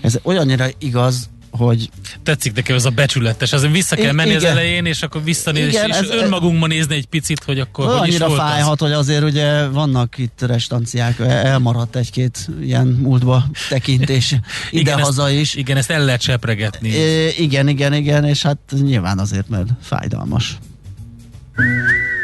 Ez 0.00 0.18
olyannyira 0.22 0.66
igaz, 0.78 1.28
hogy... 1.50 1.90
Tetszik 2.22 2.52
nekem 2.52 2.76
ez 2.76 2.84
a 2.84 2.90
becsületes, 2.90 3.52
azért 3.52 3.72
vissza 3.72 3.96
kell 3.96 4.12
menni 4.12 4.28
igen. 4.28 4.42
az 4.42 4.48
elején, 4.50 4.84
és 4.84 5.02
akkor 5.02 5.24
visszanézni, 5.24 5.68
igen, 5.68 5.88
és, 5.88 5.96
és 6.00 6.08
ez, 6.08 6.22
önmagunkban 6.22 6.68
nézni 6.68 6.94
egy 6.94 7.06
picit, 7.06 7.44
hogy 7.44 7.60
akkor 7.60 7.98
hogy 7.98 8.08
is 8.08 8.18
volt 8.18 8.34
fájhat, 8.34 8.72
az. 8.72 8.78
hogy 8.78 8.92
azért 8.92 9.22
ugye 9.22 9.66
vannak 9.68 10.18
itt 10.18 10.40
restanciák, 10.40 11.18
elmaradt 11.18 11.96
egy-két 11.96 12.48
ilyen 12.60 12.86
múltba 12.86 13.44
tekintés 13.68 14.34
ide-haza 14.70 15.30
is. 15.30 15.54
Igen, 15.54 15.76
ezt 15.76 15.90
el 15.90 16.04
lehet 16.04 16.20
sepregetni. 16.20 16.88
É, 16.88 17.28
igen, 17.38 17.68
igen, 17.68 17.92
igen, 17.92 18.24
és 18.24 18.42
hát 18.42 18.58
nyilván 18.80 19.18
azért, 19.18 19.48
mert 19.48 19.68
fájdalmas. 19.82 20.58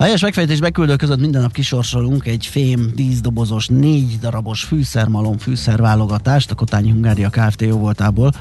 A 0.00 0.02
helyes 0.02 0.22
megfejtés 0.22 0.60
beküldő 0.60 0.96
között 0.96 1.20
minden 1.20 1.40
nap 1.42 1.52
kisorsolunk 1.52 2.26
egy 2.26 2.46
fém 2.46 2.90
díszdobozos, 2.94 3.66
négy 3.66 4.18
darabos 4.18 4.62
fűszermalom 4.62 5.38
fűszerválogatást 5.38 6.50
a 6.50 6.54
Kotányi 6.54 6.90
Hungária 6.90 7.30
Kft. 7.30 7.62
jó 7.62 7.78
voltából. 7.78 8.32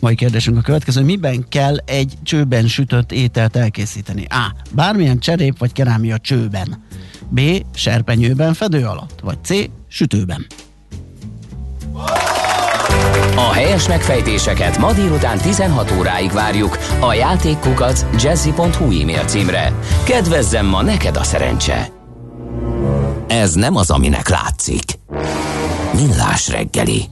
Mai 0.00 0.14
kérdésünk 0.14 0.56
a 0.56 0.60
következő, 0.60 1.02
miben 1.02 1.48
kell 1.48 1.76
egy 1.76 2.14
csőben 2.22 2.66
sütött 2.66 3.12
ételt 3.12 3.56
elkészíteni? 3.56 4.24
A. 4.28 4.54
Bármilyen 4.74 5.18
cserép 5.18 5.58
vagy 5.58 5.72
kerámia 5.72 6.18
csőben. 6.18 6.84
B. 7.28 7.40
Serpenyőben 7.74 8.54
fedő 8.54 8.84
alatt. 8.84 9.20
Vagy 9.20 9.38
C. 9.42 9.50
Sütőben. 9.88 10.46
A 13.36 13.52
helyes 13.52 13.88
megfejtéseket 13.88 14.78
ma 14.78 14.92
délután 14.92 15.38
16 15.38 15.92
óráig 15.98 16.30
várjuk 16.30 16.78
a 17.00 17.12
játékkukac 17.12 18.04
jazzy.hu 18.22 19.00
e-mail 19.00 19.24
címre. 19.24 19.72
Kedvezzem 20.04 20.66
ma 20.66 20.82
neked 20.82 21.16
a 21.16 21.22
szerencse! 21.22 21.88
Ez 23.26 23.54
nem 23.54 23.76
az, 23.76 23.90
aminek 23.90 24.28
látszik. 24.28 24.84
Millás 25.94 26.48
reggeli. 26.48 27.04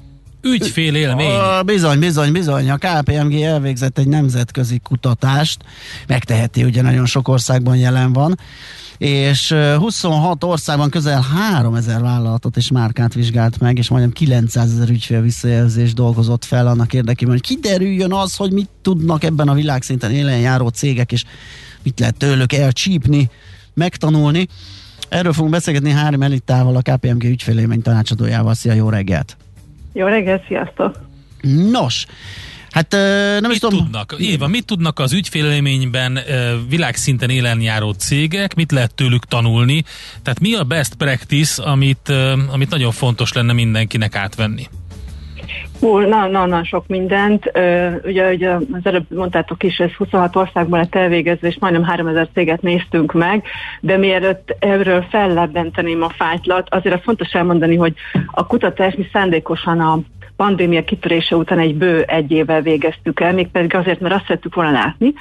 Ügyfél 0.42 0.94
élmény. 0.94 1.38
Bizony, 1.64 1.98
bizony, 1.98 2.32
bizony. 2.32 2.70
A 2.70 2.76
KPMG 2.76 3.40
elvégzett 3.40 3.98
egy 3.98 4.08
nemzetközi 4.08 4.78
kutatást. 4.78 5.62
Megteheti, 6.06 6.64
ugye 6.64 6.82
nagyon 6.82 7.06
sok 7.06 7.28
országban 7.28 7.76
jelen 7.76 8.12
van 8.12 8.38
és 9.00 9.52
26 9.78 10.44
országban 10.44 10.90
közel 10.90 11.20
3000 11.20 12.00
vállalatot 12.00 12.56
és 12.56 12.70
márkát 12.70 13.14
vizsgált 13.14 13.60
meg, 13.60 13.78
és 13.78 13.88
majdnem 13.88 14.12
900 14.12 14.72
ezer 14.72 14.88
ügyfél 14.88 15.20
visszajelzést 15.20 15.94
dolgozott 15.94 16.44
fel 16.44 16.66
annak 16.66 16.92
érdekében, 16.92 17.34
hogy 17.34 17.42
kiderüljön 17.42 18.12
az, 18.12 18.36
hogy 18.36 18.52
mit 18.52 18.68
tudnak 18.82 19.24
ebben 19.24 19.48
a 19.48 19.54
világszinten 19.54 20.10
élen 20.10 20.38
járó 20.38 20.68
cégek, 20.68 21.12
és 21.12 21.24
mit 21.82 22.00
lehet 22.00 22.16
tőlük 22.16 22.52
elcsípni, 22.52 23.30
megtanulni. 23.74 24.46
Erről 25.08 25.32
fogunk 25.32 25.52
beszélgetni 25.52 25.90
Hári 25.90 26.16
Melitával, 26.16 26.76
a 26.76 26.82
KPMG 26.82 27.24
ügyfélélmény 27.24 27.82
tanácsadójával. 27.82 28.54
Szia, 28.54 28.72
jó 28.72 28.88
reggelt! 28.88 29.36
Jó 29.92 30.06
reggelt, 30.06 30.46
sziasztok! 30.46 30.98
Nos, 31.70 32.06
Hát 32.70 32.90
nem 32.90 33.42
mit 33.42 33.50
is 33.50 33.58
tudom. 33.58 33.78
tudnak? 33.78 34.14
Éva, 34.18 34.46
mit 34.46 34.66
tudnak 34.66 34.98
az 34.98 35.12
ügyfélélményben 35.12 36.18
világszinten 36.68 37.30
élen 37.30 37.60
járó 37.60 37.90
cégek, 37.90 38.54
mit 38.54 38.72
lehet 38.72 38.94
tőlük 38.94 39.24
tanulni? 39.24 39.84
Tehát 40.22 40.40
mi 40.40 40.54
a 40.54 40.64
best 40.64 40.94
practice, 40.94 41.62
amit, 41.62 42.12
amit 42.52 42.70
nagyon 42.70 42.90
fontos 42.90 43.32
lenne 43.32 43.52
mindenkinek 43.52 44.16
átvenni? 44.16 44.66
Hú, 45.80 45.98
na, 45.98 46.26
na, 46.26 46.46
na, 46.46 46.64
sok 46.64 46.86
mindent. 46.86 47.52
ugye, 48.04 48.32
ugye 48.32 48.50
az 48.50 48.80
előbb 48.82 49.04
mondtátok 49.08 49.62
is, 49.62 49.78
ez 49.78 49.90
26 49.90 50.36
országban 50.36 50.78
lett 50.78 50.94
elvégezve, 50.94 51.48
és 51.48 51.56
majdnem 51.60 51.82
3000 51.82 52.28
céget 52.34 52.62
néztünk 52.62 53.12
meg, 53.12 53.44
de 53.80 53.96
mielőtt 53.96 54.56
erről 54.58 55.02
fellebbenteném 55.10 56.02
a 56.02 56.08
fájtlat, 56.08 56.66
azért 56.70 56.94
az 56.94 57.00
fontos 57.02 57.32
elmondani, 57.32 57.76
hogy 57.76 57.94
a 58.26 58.46
kutatás 58.46 58.94
mi 58.94 59.06
szándékosan 59.12 59.80
a 59.80 59.98
pandémia 60.40 60.84
kitörése 60.84 61.36
után 61.36 61.58
egy 61.58 61.74
bő 61.74 62.02
egy 62.02 62.30
évvel 62.30 62.60
végeztük 62.60 63.20
el, 63.20 63.32
mégpedig 63.32 63.74
azért, 63.74 64.00
mert 64.00 64.14
azt 64.14 64.24
szerettük 64.26 64.54
volna 64.54 64.70
látni, 64.70 65.12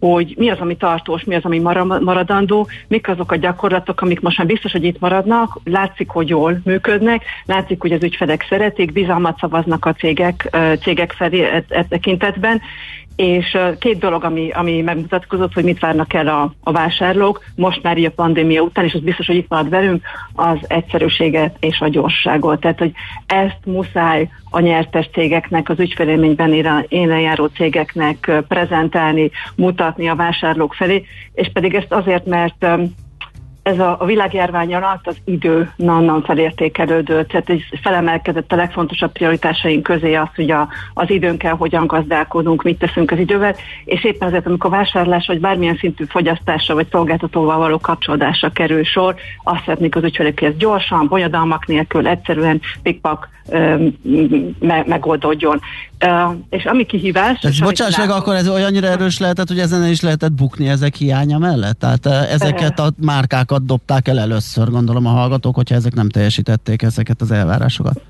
hogy 0.00 0.34
mi 0.38 0.50
az, 0.50 0.58
ami 0.58 0.76
tartós, 0.76 1.24
mi 1.24 1.34
az, 1.34 1.44
ami 1.44 1.58
maradandó, 1.58 2.68
mik 2.88 3.08
azok 3.08 3.32
a 3.32 3.36
gyakorlatok, 3.36 4.00
amik 4.00 4.20
most 4.20 4.38
már 4.38 4.46
biztos, 4.46 4.72
hogy 4.72 4.84
itt 4.84 5.00
maradnak, 5.00 5.60
látszik, 5.64 6.08
hogy 6.10 6.28
jól 6.28 6.60
működnek, 6.64 7.24
látszik, 7.44 7.80
hogy 7.80 7.92
az 7.92 8.02
ügyfelek 8.02 8.46
szeretik, 8.48 8.92
bizalmat 8.92 9.38
szavaznak 9.38 9.84
a 9.84 9.92
cégek, 9.92 10.56
cégek 10.80 11.12
felé 11.12 11.42
e, 11.42 11.64
e 11.68 11.84
tekintetben, 11.84 12.60
és 13.18 13.58
két 13.78 13.98
dolog, 13.98 14.24
ami, 14.24 14.50
ami 14.50 14.80
megmutatkozott, 14.80 15.52
hogy 15.52 15.64
mit 15.64 15.78
várnak 15.78 16.12
el 16.12 16.28
a, 16.28 16.52
a 16.62 16.72
vásárlók, 16.72 17.44
most 17.54 17.82
már 17.82 17.98
így 17.98 18.04
a 18.04 18.10
pandémia 18.10 18.62
után, 18.62 18.84
és 18.84 18.94
az 18.94 19.00
biztos, 19.00 19.26
hogy 19.26 19.36
itt 19.36 19.48
marad 19.48 19.68
velünk, 19.68 20.02
az 20.34 20.58
egyszerűséget 20.62 21.56
és 21.60 21.80
a 21.80 21.88
gyorságot. 21.88 22.60
Tehát, 22.60 22.78
hogy 22.78 22.92
ezt 23.26 23.58
muszáj 23.64 24.28
a 24.50 24.60
nyertes 24.60 25.08
cégeknek, 25.12 25.68
az 25.68 25.78
ügyfélélményben 25.78 26.52
élen 26.88 27.20
járó 27.20 27.46
cégeknek 27.46 28.32
prezentálni, 28.48 29.30
mutatni 29.56 30.08
a 30.08 30.16
vásárlók 30.16 30.74
felé, 30.74 31.04
és 31.32 31.50
pedig 31.52 31.74
ezt 31.74 31.92
azért, 31.92 32.26
mert 32.26 32.66
ez 33.68 33.78
a, 33.78 33.96
a 33.98 34.04
világjárvány 34.04 34.74
alatt 34.74 35.06
az 35.06 35.16
idő 35.24 35.72
nannan 35.76 36.22
felértékelődött, 36.22 37.28
tehát 37.28 37.50
ez 37.50 37.80
felemelkedett 37.82 38.52
a 38.52 38.56
legfontosabb 38.56 39.12
prioritásaink 39.12 39.82
közé 39.82 40.14
az, 40.14 40.28
hogy 40.34 40.50
a, 40.50 40.68
az 40.94 41.10
időnkkel 41.10 41.54
hogyan 41.54 41.86
gazdálkodunk, 41.86 42.62
mit 42.62 42.78
teszünk 42.78 43.10
az 43.10 43.18
idővel, 43.18 43.54
és 43.84 44.04
éppen 44.04 44.28
ezért, 44.28 44.46
amikor 44.46 44.70
vásárlás 44.70 45.26
vagy 45.26 45.40
bármilyen 45.40 45.76
szintű 45.76 46.04
fogyasztásra 46.04 46.74
vagy 46.74 46.86
szolgáltatóval 46.90 47.58
való 47.58 47.78
kapcsolódásra 47.78 48.50
kerül 48.50 48.84
sor, 48.84 49.14
azt 49.44 49.64
szeretnék 49.64 49.96
az 49.96 50.04
ügyfelek, 50.04 50.38
hogy 50.38 50.48
ez 50.48 50.56
gyorsan, 50.56 51.06
bonyodalmak 51.08 51.66
nélkül, 51.66 52.08
egyszerűen 52.08 52.60
pikpak 52.82 53.28
me- 54.58 54.86
megoldódjon. 54.86 55.60
Uh, 56.04 56.34
és 56.50 56.64
ami 56.64 56.86
kihívás... 56.86 57.38
Tehát, 57.38 57.60
bocsáss 57.60 57.96
meg, 57.96 58.10
akkor 58.10 58.34
ez 58.34 58.48
olyannyira 58.48 58.86
erős 58.86 59.18
lehetett, 59.18 59.48
hogy 59.48 59.58
ezen 59.58 59.88
is 59.88 60.00
lehetett 60.00 60.32
bukni 60.32 60.68
ezek 60.68 60.94
hiánya 60.94 61.38
mellett? 61.38 61.78
Tehát 61.78 62.06
ezeket 62.06 62.78
a 62.78 62.90
márkákat 63.00 63.57
dobták 63.62 64.08
el 64.08 64.18
először, 64.18 64.70
gondolom 64.70 65.06
a 65.06 65.10
hallgatók, 65.10 65.54
hogyha 65.54 65.74
ezek 65.74 65.94
nem 65.94 66.08
teljesítették 66.08 66.82
ezeket 66.82 67.20
az 67.20 67.30
elvárásokat. 67.30 68.00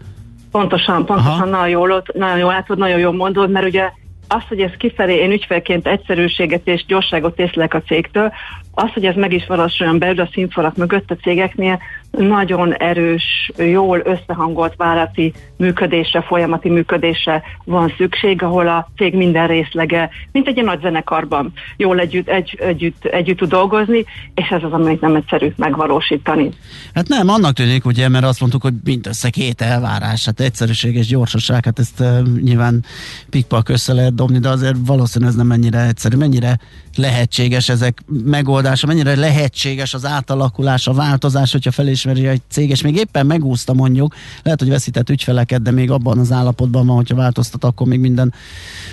Pontosan, 0.51 1.07
pontosan 1.07 1.49
nagyon 1.49 1.69
jól, 1.69 2.03
nagyon 2.15 2.39
jól 2.39 2.53
látod, 2.53 2.79
nagyon 2.79 2.99
jól 2.99 3.13
mondod, 3.13 3.51
mert 3.51 3.67
ugye 3.67 3.91
az, 4.29 4.43
hogy 4.49 4.61
ez 4.61 4.71
kifelé 4.79 5.15
én 5.15 5.31
ügyfelként 5.31 5.87
egyszerűséget 5.87 6.67
és 6.67 6.85
gyorságot 6.87 7.39
észlek 7.39 7.75
a 7.75 7.83
cégtől, 7.83 8.33
az, 8.75 8.93
hogy 8.93 9.05
ez 9.05 9.15
meg 9.15 9.33
is 9.33 9.47
valósuljon 9.47 9.99
belül 9.99 10.21
a 10.21 10.29
színfalak 10.33 10.77
mögött 10.77 11.11
a 11.11 11.17
cégeknél, 11.17 11.79
nagyon 12.11 12.75
erős, 12.75 13.51
jól 13.57 14.03
összehangolt 14.05 14.75
vállalati 14.77 15.33
működésre, 15.57 16.23
folyamati 16.23 16.69
működésre 16.69 17.43
van 17.65 17.95
szükség, 17.97 18.43
ahol 18.43 18.69
a 18.69 18.91
cég 18.97 19.15
minden 19.15 19.47
részlege, 19.47 20.11
mint 20.33 20.47
egy 20.47 20.65
nagy 20.65 20.81
zenekarban 20.81 21.53
jól 21.77 21.99
együtt, 21.99 22.29
egy, 22.29 22.59
együtt, 22.61 23.05
együtt 23.05 23.37
tud 23.37 23.49
dolgozni, 23.49 24.05
és 24.35 24.49
ez 24.49 24.63
az, 24.63 24.73
amit 24.73 25.01
nem 25.01 25.15
egyszerű 25.15 25.53
megvalósítani. 25.57 26.51
Hát 26.95 27.09
nem, 27.09 27.29
annak 27.29 27.53
tűnik, 27.53 27.85
ugye, 27.85 28.09
mert 28.09 28.25
azt 28.25 28.41
mondtuk, 28.41 28.63
hogy 28.63 28.75
mindössze 28.85 29.31
két 29.31 29.61
elvárás, 29.61 30.25
hát 30.25 30.41
egyszerűség 30.41 30.95
és 30.95 31.07
gyorsaság, 31.07 31.65
hát 31.65 31.79
ezt 31.79 32.01
uh, 32.01 32.21
nyilván 32.43 32.85
pikpak 33.31 33.69
össze 33.69 33.93
lehet 33.93 34.15
dobni, 34.15 34.39
de 34.39 34.49
azért 34.49 34.77
valószínűleg 34.87 35.33
ez 35.33 35.39
nem 35.39 35.47
mennyire 35.47 35.87
egyszerű, 35.87 36.17
mennyire 36.17 36.59
lehetséges 36.97 37.69
ezek 37.69 38.03
megoldása, 38.25 38.87
mennyire 38.87 39.17
lehetséges 39.17 39.95
az 39.95 40.05
átalakulás, 40.05 40.87
a 40.87 40.93
változás, 40.93 41.53
hogyha 41.53 41.71
felismeri 42.09 42.27
egy 42.27 42.43
cég, 42.49 42.71
és 42.71 42.83
még 42.83 42.97
éppen 42.97 43.27
megúszta 43.27 43.73
mondjuk, 43.73 44.15
lehet, 44.43 44.61
hogy 44.61 44.69
veszített 44.69 45.11
ügyfeleket, 45.11 45.63
de 45.63 45.71
még 45.71 45.91
abban 45.91 46.19
az 46.19 46.33
állapotban 46.33 46.87
van, 46.87 46.97
hogyha 46.97 47.15
változtat, 47.15 47.65
akkor 47.65 47.87
még 47.87 48.01
minden 48.01 48.33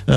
ö, 0.06 0.14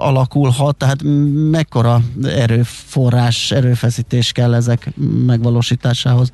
alakulhat, 0.00 0.76
tehát 0.76 1.02
mekkora 1.50 2.00
erőforrás, 2.22 3.50
erőfeszítés 3.50 4.32
kell 4.32 4.54
ezek 4.54 4.92
megvalósításához? 5.26 6.32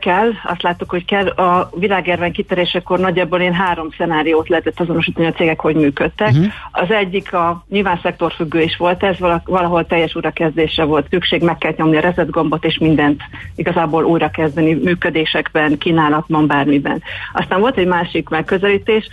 Kell, 0.00 0.30
azt 0.44 0.62
láttuk, 0.62 0.90
hogy 0.90 1.04
kell. 1.04 1.26
A 1.26 1.70
világjárvány 1.74 2.32
kitörésekor 2.32 2.98
nagyjából 2.98 3.40
én 3.40 3.52
három 3.52 3.88
szenáriót 3.98 4.48
lehetett 4.48 4.80
azonosítani 4.80 5.26
a 5.26 5.32
cégek, 5.32 5.60
hogy 5.60 5.74
működtek. 5.74 6.30
Uh-huh. 6.30 6.46
Az 6.72 6.90
egyik 6.90 7.32
a 7.32 7.64
nyilván 7.68 7.98
szektorfüggő 8.02 8.60
is 8.60 8.76
volt, 8.76 9.02
ez 9.02 9.16
valahol 9.44 9.86
teljes 9.86 10.16
újrakezdésre 10.16 10.84
volt 10.84 11.06
szükség, 11.10 11.42
meg 11.42 11.58
kell 11.58 11.74
nyomni 11.76 11.96
a 11.96 12.00
reset 12.00 12.30
gombot, 12.30 12.64
és 12.64 12.78
mindent 12.78 13.22
igazából 13.54 14.04
újrakezdeni 14.04 14.74
működésekben, 14.74 15.78
kínálatban, 15.78 16.46
bármiben. 16.46 17.02
Aztán 17.32 17.60
volt 17.60 17.78
egy 17.78 17.86
másik 17.86 18.28
megközelítés, 18.28 19.08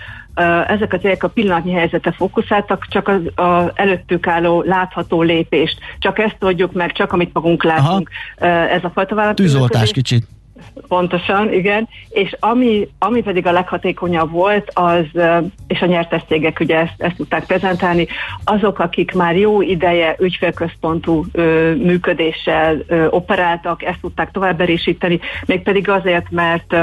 ezek 0.67 0.93
a 0.93 0.97
cégek 0.97 1.23
a 1.23 1.29
pillanatnyi 1.29 1.73
helyzete 1.73 2.11
fókuszáltak, 2.11 2.85
csak 2.89 3.07
az, 3.07 3.19
az 3.35 3.71
előttük 3.73 4.27
álló 4.27 4.61
látható 4.61 5.21
lépést, 5.21 5.77
csak 5.99 6.19
ezt 6.19 6.35
tudjuk 6.39 6.71
meg, 6.73 6.91
csak 6.91 7.13
amit 7.13 7.33
magunk 7.33 7.63
látunk. 7.63 8.09
Aha. 8.37 8.49
Ez 8.49 8.83
a 8.83 8.89
fajta 8.89 9.15
vállalat. 9.15 9.35
Tűzoltás 9.35 9.91
kicsit. 9.91 10.27
Pontosan, 10.87 11.53
igen. 11.53 11.87
És 12.09 12.35
ami, 12.39 12.87
ami 12.99 13.21
pedig 13.21 13.45
a 13.45 13.51
leghatékonyabb 13.51 14.31
volt, 14.31 14.71
az, 14.73 15.05
és 15.67 15.81
a 15.81 15.85
nyertes 15.85 16.21
cégek 16.27 16.59
ugye 16.59 16.77
ezt, 16.77 16.93
ezt 16.97 17.15
tudták 17.15 17.45
prezentálni, 17.45 18.07
azok, 18.43 18.79
akik 18.79 19.11
már 19.11 19.37
jó 19.37 19.61
ideje 19.61 20.15
ügyfélközpontú 20.19 21.25
ö, 21.31 21.73
működéssel 21.75 22.77
ö, 22.87 23.07
operáltak, 23.09 23.83
ezt 23.83 24.01
tudták 24.01 24.31
tovább 24.31 24.61
erősíteni, 24.61 25.19
mégpedig 25.45 25.89
azért, 25.89 26.31
mert 26.31 26.75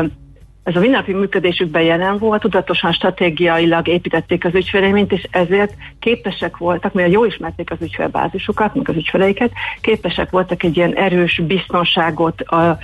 ez 0.65 0.77
a 0.77 0.81
mindennapi 0.81 1.13
működésükben 1.13 1.83
jelen 1.83 2.19
volt, 2.19 2.41
tudatosan 2.41 2.93
stratégiailag 2.93 3.89
építették 3.89 4.45
az 4.45 4.55
ügyfeleményt, 4.55 5.13
és 5.13 5.27
ezért 5.31 5.75
képesek 5.99 6.57
voltak, 6.57 6.93
mivel 6.93 7.11
jól 7.11 7.27
ismerték 7.27 7.71
az 7.71 7.77
ügyfélbázisukat, 7.81 8.75
meg 8.75 8.89
az 8.89 8.97
ügyfeleiket, 8.97 9.53
képesek 9.81 10.31
voltak 10.31 10.63
egy 10.63 10.77
ilyen 10.77 10.95
erős 10.95 11.43
biztonságot, 11.47 12.41
a 12.41 12.79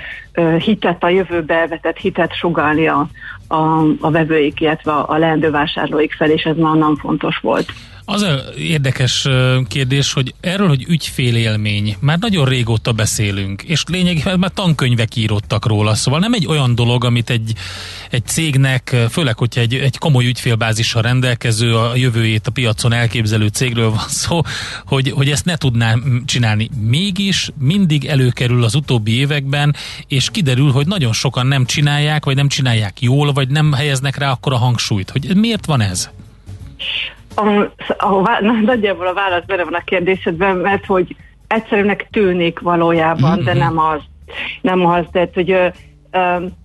hitet, 0.59 1.03
a 1.03 1.09
jövőbe 1.09 1.66
vetett 1.69 1.97
hitet 1.97 2.35
sugalni 2.35 2.87
a, 2.87 3.09
a, 3.49 3.83
a 4.01 4.11
vevőik, 4.11 4.61
illetve 4.61 4.93
a 4.93 5.16
leendő 5.19 5.51
vásárlóik 5.51 6.12
felé, 6.12 6.33
és 6.33 6.43
ez 6.43 6.57
nagyon 6.57 6.97
fontos 6.97 7.38
volt. 7.38 7.73
Az 8.11 8.23
a 8.23 8.40
érdekes 8.57 9.29
kérdés, 9.69 10.12
hogy 10.12 10.35
erről, 10.40 10.69
hogy 10.69 10.85
ügyfélélmény, 10.88 11.97
már 12.01 12.19
nagyon 12.19 12.45
régóta 12.45 12.93
beszélünk, 12.93 13.62
és 13.62 13.85
lényegében 13.87 14.38
már 14.38 14.51
tankönyvek 14.51 15.16
írottak 15.16 15.66
róla, 15.66 15.95
szóval 15.95 16.21
nem 16.21 16.33
egy 16.33 16.47
olyan 16.47 16.75
dolog, 16.75 17.05
amit 17.05 17.31
egy, 17.31 17.53
egy 18.11 18.27
cégnek, 18.27 18.97
főleg, 19.11 19.38
hogyha 19.38 19.61
egy, 19.61 19.75
egy 19.75 19.99
komoly 19.99 20.27
ügyfélbázissal 20.27 21.03
rendelkező, 21.03 21.77
a 21.77 21.97
jövőjét 21.97 22.47
a 22.47 22.51
piacon 22.51 22.93
elképzelő 22.93 23.47
cégről 23.47 23.90
van 23.90 24.09
szó, 24.09 24.40
hogy, 24.85 25.11
hogy 25.11 25.31
ezt 25.31 25.45
ne 25.45 25.57
tudná 25.57 25.95
csinálni. 26.25 26.69
Mégis 26.81 27.51
mindig 27.59 28.05
előkerül 28.05 28.64
az 28.64 28.75
utóbbi 28.75 29.19
években, 29.19 29.75
és 30.07 30.19
kiderül, 30.28 30.70
hogy 30.70 30.87
nagyon 30.87 31.12
sokan 31.12 31.46
nem 31.46 31.64
csinálják, 31.64 32.24
vagy 32.24 32.37
nem 32.37 32.48
csinálják 32.48 33.00
jól, 33.00 33.33
vagy 33.33 33.48
nem 33.48 33.72
helyeznek 33.72 34.16
rá 34.16 34.30
akkor 34.30 34.52
a 34.52 34.56
hangsúlyt. 34.56 35.11
Hogy 35.11 35.37
miért 35.37 35.66
van 35.66 35.80
ez? 35.80 36.11
a, 37.35 38.06
a, 38.06 38.40
nagyjából 38.64 39.06
a 39.06 39.14
válasz 39.14 39.44
benne 39.46 39.64
van 39.64 39.74
a 39.74 39.85
kérdésedben, 39.85 40.56
mert 40.56 40.87
hogy 40.87 41.16
egyszerűnek 41.46 42.09
tűnik 42.11 42.59
valójában, 42.59 43.33
mm-hmm. 43.33 43.44
de 43.44 43.54
nem 43.54 43.78
az. 43.78 44.00
Nem 44.61 44.87
az, 44.87 45.04
tehát 45.12 45.35
hogy 45.35 45.56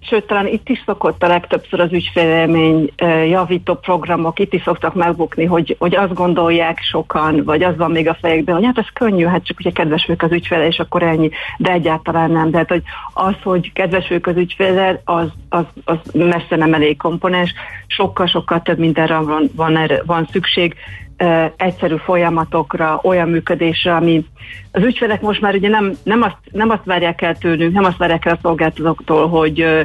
Sőt, 0.01 0.27
talán 0.27 0.47
itt 0.47 0.69
is 0.69 0.84
szokott 0.86 1.23
a 1.23 1.27
legtöbbször 1.27 1.79
az 1.79 1.91
ügyfélelmény 1.91 2.91
javító 3.29 3.73
programok, 3.73 4.39
itt 4.39 4.53
is 4.53 4.62
szoktak 4.62 4.93
megbukni, 4.93 5.45
hogy, 5.45 5.75
hogy 5.79 5.95
azt 5.95 6.13
gondolják 6.13 6.79
sokan, 6.81 7.43
vagy 7.43 7.63
az 7.63 7.77
van 7.77 7.91
még 7.91 8.08
a 8.08 8.17
fejekben, 8.21 8.55
hogy 8.55 8.65
hát 8.65 8.77
ez 8.77 8.88
könnyű, 8.93 9.25
hát 9.25 9.45
csak 9.45 9.60
ugye 9.60 9.71
kedves 9.71 10.05
ők 10.10 10.21
az 10.21 10.31
ügyfele, 10.31 10.67
és 10.67 10.79
akkor 10.79 11.03
ennyi, 11.03 11.29
de 11.58 11.71
egyáltalán 11.71 12.31
nem. 12.31 12.51
Tehát, 12.51 12.69
hogy 12.69 12.84
az, 13.13 13.36
hogy 13.43 13.73
kedves 13.73 14.13
az 14.21 14.36
ügyfele, 14.36 15.01
az, 15.03 15.27
az, 15.49 15.65
az 15.86 15.97
messze 16.13 16.55
nem 16.55 16.73
elég 16.73 16.97
komponens, 16.97 17.53
sokkal-sokkal 17.88 18.62
több 18.62 18.77
mindenre 18.77 19.17
van, 19.17 19.49
van, 19.55 19.77
van 20.05 20.27
szükség, 20.31 20.75
egyszerű 21.56 21.95
folyamatokra, 21.95 22.99
olyan 23.04 23.30
működésre, 23.30 23.95
ami 23.95 24.25
az 24.71 24.84
ügyfelek 24.84 25.21
most 25.21 25.41
már 25.41 25.56
ugye 25.56 25.69
nem, 25.69 25.93
nem, 26.04 26.21
azt, 26.21 26.38
nem 26.51 26.69
azt 26.69 26.86
várják 26.86 27.21
el 27.21 27.38
tőlünk, 27.38 27.73
nem 27.73 27.84
azt 27.84 27.97
várják 27.97 28.25
el 28.25 28.34
a 28.34 28.39
szolgáltatóktól, 28.41 29.28
hogy 29.28 29.62
ö, 29.62 29.82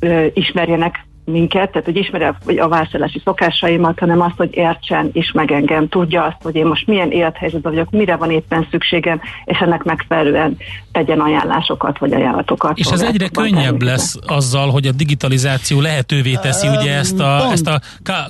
ö, 0.00 0.26
ismerjenek 0.34 1.05
minket, 1.26 1.70
tehát 1.70 1.84
hogy 1.84 1.96
ismerje 1.96 2.36
a 2.56 2.68
vásárlási 2.68 3.20
szokásaimat, 3.24 3.98
hanem 3.98 4.20
azt, 4.20 4.36
hogy 4.36 4.50
értsen 4.52 5.10
és 5.12 5.32
meg 5.32 5.52
engem, 5.52 5.88
tudja 5.88 6.24
azt, 6.24 6.36
hogy 6.42 6.54
én 6.54 6.66
most 6.66 6.86
milyen 6.86 7.10
élethelyzetben 7.10 7.72
vagyok, 7.72 7.90
mire 7.90 8.16
van 8.16 8.30
éppen 8.30 8.66
szükségem, 8.70 9.20
és 9.44 9.58
ennek 9.58 9.82
megfelelően 9.82 10.56
tegyen 10.92 11.20
ajánlásokat 11.20 11.98
vagy 11.98 12.12
ajánlatokat. 12.12 12.78
És 12.78 12.86
ez 12.86 13.02
egyre 13.02 13.28
könnyebb 13.28 13.82
lesz 13.82 14.16
azzal, 14.26 14.70
hogy 14.70 14.86
a 14.86 14.92
digitalizáció 14.92 15.80
lehetővé 15.80 16.34
teszi 16.34 16.68
ugye 16.68 16.94
ezt 16.94 17.20
a, 17.20 17.48
ezt 17.50 17.66
a 17.66 17.80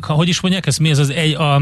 hogy 0.01 0.29
is 0.29 0.41
mondják, 0.41 0.67
ez 0.67 0.77
mi 0.77 0.91
ez 0.91 0.99
az 0.99 1.11
egy, 1.11 1.35
a, 1.35 1.55
a, 1.55 1.61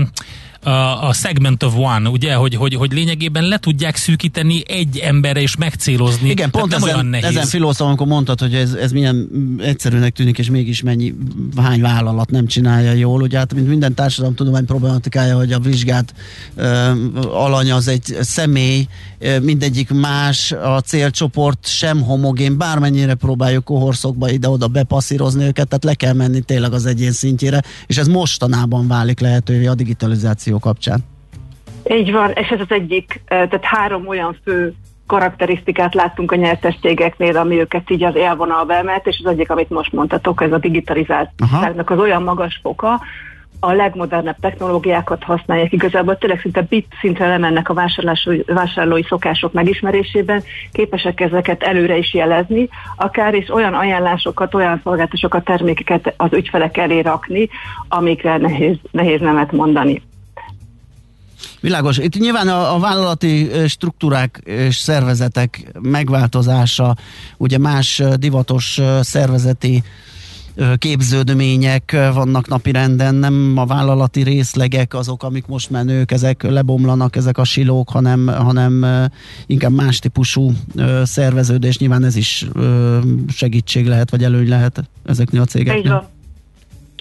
a 1.08 1.12
segment 1.12 1.62
of 1.62 1.74
one, 1.76 2.08
ugye, 2.08 2.34
hogy, 2.34 2.54
hogy, 2.54 2.74
hogy 2.74 2.92
lényegében 2.92 3.44
le 3.44 3.58
tudják 3.58 3.96
szűkíteni 3.96 4.62
egy 4.66 4.98
emberre 4.98 5.40
és 5.40 5.56
megcélozni. 5.56 6.28
Igen, 6.30 6.50
pont 6.50 6.70
nem 6.70 6.82
ezen, 6.82 6.94
olyan 6.94 7.06
nehéz. 7.06 7.24
ezen 7.24 7.46
filóztam, 7.46 7.86
amikor 7.86 8.06
mondtad, 8.06 8.40
hogy 8.40 8.54
ez, 8.54 8.72
ez 8.72 8.92
milyen 8.92 9.28
egyszerűnek 9.58 10.12
tűnik, 10.12 10.38
és 10.38 10.50
mégis 10.50 10.82
mennyi, 10.82 11.14
hány 11.56 11.80
vállalat 11.80 12.30
nem 12.30 12.46
csinálja 12.46 12.92
jól. 12.92 13.22
Ugye 13.22 13.38
hát, 13.38 13.54
mint 13.54 13.68
minden 13.68 13.94
társadalomtudomány 13.94 14.64
problematikája, 14.64 15.36
hogy 15.36 15.52
a 15.52 15.58
vizsgát 15.58 16.14
uh, 16.56 16.64
alany 17.30 17.70
az 17.70 17.88
egy 17.88 18.16
személy, 18.20 18.86
mindegyik 19.42 19.90
más, 19.90 20.52
a 20.52 20.80
célcsoport 20.80 21.66
sem 21.66 22.02
homogén, 22.02 22.58
bármennyire 22.58 23.14
próbáljuk 23.14 23.64
kohorszokba 23.64 24.28
ide-oda 24.28 24.66
bepasszírozni 24.66 25.44
őket, 25.44 25.68
tehát 25.68 25.84
le 25.84 25.94
kell 25.94 26.12
menni 26.12 26.40
tényleg 26.40 26.72
az 26.72 26.86
egyén 26.86 27.12
szintjére, 27.12 27.60
és 27.86 27.96
ez 27.98 28.06
mostanában 28.06 28.88
válik 28.88 29.20
lehetővé 29.20 29.66
a 29.66 29.74
digitalizáció 29.74 30.58
kapcsán. 30.58 30.98
Így 31.90 32.12
van, 32.12 32.30
és 32.30 32.48
ez 32.48 32.60
az 32.60 32.70
egyik, 32.70 33.22
tehát 33.26 33.64
három 33.64 34.08
olyan 34.08 34.36
fő 34.44 34.74
karakterisztikát 35.06 35.94
láttunk 35.94 36.32
a 36.32 36.36
nyertes 36.36 36.78
cégeknél, 36.80 37.36
ami 37.36 37.54
őket 37.54 37.90
így 37.90 38.04
az 38.04 38.14
élvonalba 38.14 38.74
emelt, 38.74 39.06
és 39.06 39.20
az 39.24 39.30
egyik, 39.30 39.50
amit 39.50 39.70
most 39.70 39.92
mondtatok, 39.92 40.42
ez 40.42 40.52
a 40.52 40.58
digitalizációnak 40.58 41.90
az 41.90 41.98
olyan 41.98 42.22
magas 42.22 42.58
foka, 42.62 43.00
a 43.60 43.72
legmodernebb 43.72 44.36
technológiákat 44.40 45.22
használják 45.22 45.72
igazából, 45.72 46.18
tényleg 46.18 46.40
szinte 46.40 46.62
bit 46.62 46.86
szintre 47.00 47.26
lemennek 47.26 47.68
a 47.68 47.88
vásárlói 48.46 49.04
szokások 49.08 49.52
megismerésében, 49.52 50.42
képesek 50.72 51.20
ezeket 51.20 51.62
előre 51.62 51.96
is 51.96 52.14
jelezni, 52.14 52.68
akár 52.96 53.34
is 53.34 53.48
olyan 53.48 53.74
ajánlásokat, 53.74 54.54
olyan 54.54 54.80
szolgáltatásokat, 54.82 55.44
termékeket 55.44 56.14
az 56.16 56.32
ügyfelek 56.32 56.76
elé 56.76 57.00
rakni, 57.00 57.48
amikre 57.88 58.36
nehéz, 58.36 58.76
nehéz 58.90 59.20
nemet 59.20 59.52
mondani. 59.52 60.02
Világos. 61.60 61.98
Itt 61.98 62.18
nyilván 62.18 62.48
a, 62.48 62.74
a 62.74 62.78
vállalati 62.78 63.50
struktúrák 63.68 64.40
és 64.44 64.76
szervezetek 64.76 65.72
megváltozása, 65.80 66.94
ugye 67.36 67.58
más 67.58 68.02
divatos 68.16 68.80
szervezeti 69.00 69.82
képződmények 70.78 71.96
vannak 72.14 72.48
napirenden, 72.48 73.14
nem 73.14 73.52
a 73.56 73.66
vállalati 73.66 74.22
részlegek 74.22 74.94
azok, 74.94 75.22
amik 75.22 75.46
most 75.46 75.70
menők, 75.70 76.10
ezek 76.10 76.42
lebomlanak, 76.42 77.16
ezek 77.16 77.38
a 77.38 77.44
silók, 77.44 77.90
hanem, 77.90 78.26
hanem 78.26 78.86
inkább 79.46 79.72
más 79.72 79.98
típusú 79.98 80.52
szerveződés. 81.02 81.78
Nyilván 81.78 82.04
ez 82.04 82.16
is 82.16 82.46
segítség 83.28 83.86
lehet, 83.86 84.10
vagy 84.10 84.24
előny 84.24 84.48
lehet 84.48 84.90
ezeknél 85.04 85.40
a 85.40 85.44
cégeknél. 85.44 85.82
Így 85.82 85.88
van. 85.88 86.12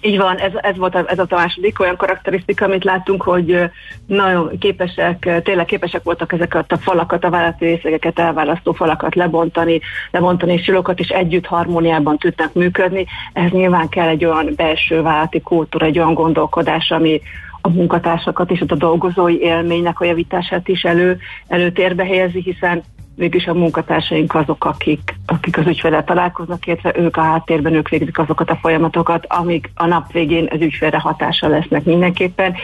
Így 0.06 0.18
van, 0.18 0.38
ez, 0.38 0.52
ez 0.62 0.78
volt 0.78 0.96
a, 0.96 1.04
ez 1.08 1.20
a 1.20 1.26
második 1.30 1.80
olyan 1.80 1.96
karakterisztika, 1.96 2.66
amit 2.66 2.84
láttunk, 2.84 3.22
hogy 3.22 3.60
nagyon 4.06 4.58
képesek, 4.58 5.42
tényleg 5.44 5.66
képesek 5.66 6.04
voltak 6.04 6.34
ezeket 6.34 6.72
a 6.72 6.78
falakat, 6.78 7.24
a 7.24 7.30
vállalati 7.30 7.66
részlegeket 7.66 8.20
elválasztó 8.20 8.72
falakat 8.72 9.16
lebontani, 9.16 9.82
lebontani 10.12 10.58
silokat, 10.58 11.00
és 11.00 11.08
együtt 11.08 11.46
harmóniában 11.46 12.18
tudnak 12.18 12.54
működni. 12.54 13.06
Ez 13.34 13.52
nyilván 13.52 13.90
kell 13.90 14.08
egy 14.08 14.26
olyan 14.26 14.54
belső 14.56 15.02
vállalati 15.02 15.42
kultúra, 15.42 15.86
egy 15.86 15.98
olyan 15.98 16.14
gondolkodás, 16.14 16.92
ami, 16.92 17.22
a 17.66 17.70
munkatársakat 17.70 18.52
és 18.52 18.64
a 18.68 18.76
dolgozói 18.76 19.42
élménynek 19.42 20.00
a 20.00 20.06
javítását 20.06 20.68
is 20.68 20.84
elő, 20.84 21.20
előtérbe 21.48 22.06
helyezi, 22.06 22.42
hiszen 22.42 22.84
végülis 23.16 23.48
a 23.48 23.54
munkatársaink 23.54 24.36
azok, 24.36 24.66
akik, 24.66 25.16
akik 25.26 25.58
az 25.58 25.68
ügyfele 25.68 26.04
találkoznak, 26.04 26.68
illetve 26.68 26.94
ők 26.98 27.18
a 27.18 27.22
háttérben, 27.22 27.74
ők 27.74 27.90
végzik 27.90 28.20
azokat 28.20 28.50
a 28.50 28.56
folyamatokat, 28.62 29.26
amik 29.28 29.72
a 29.76 29.86
nap 29.86 30.12
végén 30.12 30.48
az 30.52 30.62
ügyfélre 30.62 31.00
hatással 31.00 31.50
lesznek 31.50 31.84
mindenképpen. 31.84 32.56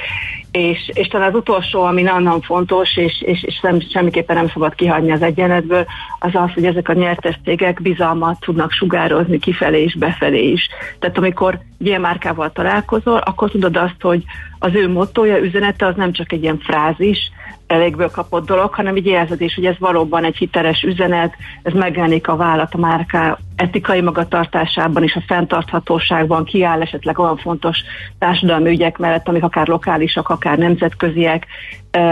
És, 0.52 0.92
és 0.94 1.08
talán 1.08 1.30
az 1.30 1.36
utolsó, 1.36 1.82
ami 1.82 2.02
nagyon 2.02 2.42
fontos, 2.42 2.98
és, 2.98 3.22
és, 3.22 3.44
és 3.44 3.56
sem, 3.62 3.80
semmiképpen 3.80 4.36
nem 4.36 4.50
szabad 4.50 4.76
kihagyni 4.76 5.12
az 5.12 5.22
egyenletből, 5.22 5.86
az 6.20 6.32
az, 6.34 6.54
hogy 6.54 6.66
ezek 6.66 6.90
a 6.90 6.94
nyertes 6.94 7.40
cégek 7.44 7.82
bizalmat 7.82 8.40
tudnak 8.40 8.72
sugározni 8.72 9.40
kifelé 9.40 9.84
és 9.84 9.96
befelé 9.96 10.52
is. 10.52 10.70
Tehát 11.00 11.18
amikor 11.18 11.60
ilyen 11.78 12.02
márkával 12.02 12.52
találkozol, 12.52 13.18
akkor 13.18 13.50
tudod 13.52 13.78
azt, 13.78 14.02
hogy 14.02 14.24
az 14.60 14.76
ő 14.76 14.90
mottoja, 14.90 15.38
üzenete 15.38 15.86
az 15.86 15.96
nem 15.96 16.12
csak 16.12 16.32
egy 16.32 16.44
ilyen 16.44 16.60
frázis, 16.60 17.32
elégből 17.70 18.10
kapott 18.12 18.46
dolog, 18.46 18.74
hanem 18.74 18.96
egy 18.96 19.06
jelződés, 19.06 19.56
hogy 19.56 19.66
ez 19.66 19.80
valóban 19.80 20.24
egy 20.24 20.36
hiteles 20.36 20.82
üzenet, 20.82 21.34
ez 21.64 21.74
megjelenik 21.74 22.28
a 22.28 22.36
vállalat 22.36 22.74
a 22.74 22.78
márká 22.78 23.38
etikai 23.56 24.02
magatartásában 24.02 25.04
és 25.04 25.16
a 25.16 25.24
fenntarthatóságban 25.28 26.44
kiáll 26.44 26.82
esetleg 26.82 27.20
olyan 27.20 27.38
fontos 27.38 27.78
társadalmi 28.20 28.70
ügyek 28.70 28.98
mellett, 28.98 29.28
amik 29.28 29.44
akár 29.44 29.68
lokálisak, 29.68 30.30
akár 30.30 30.58
nemzetköziek, 30.58 31.46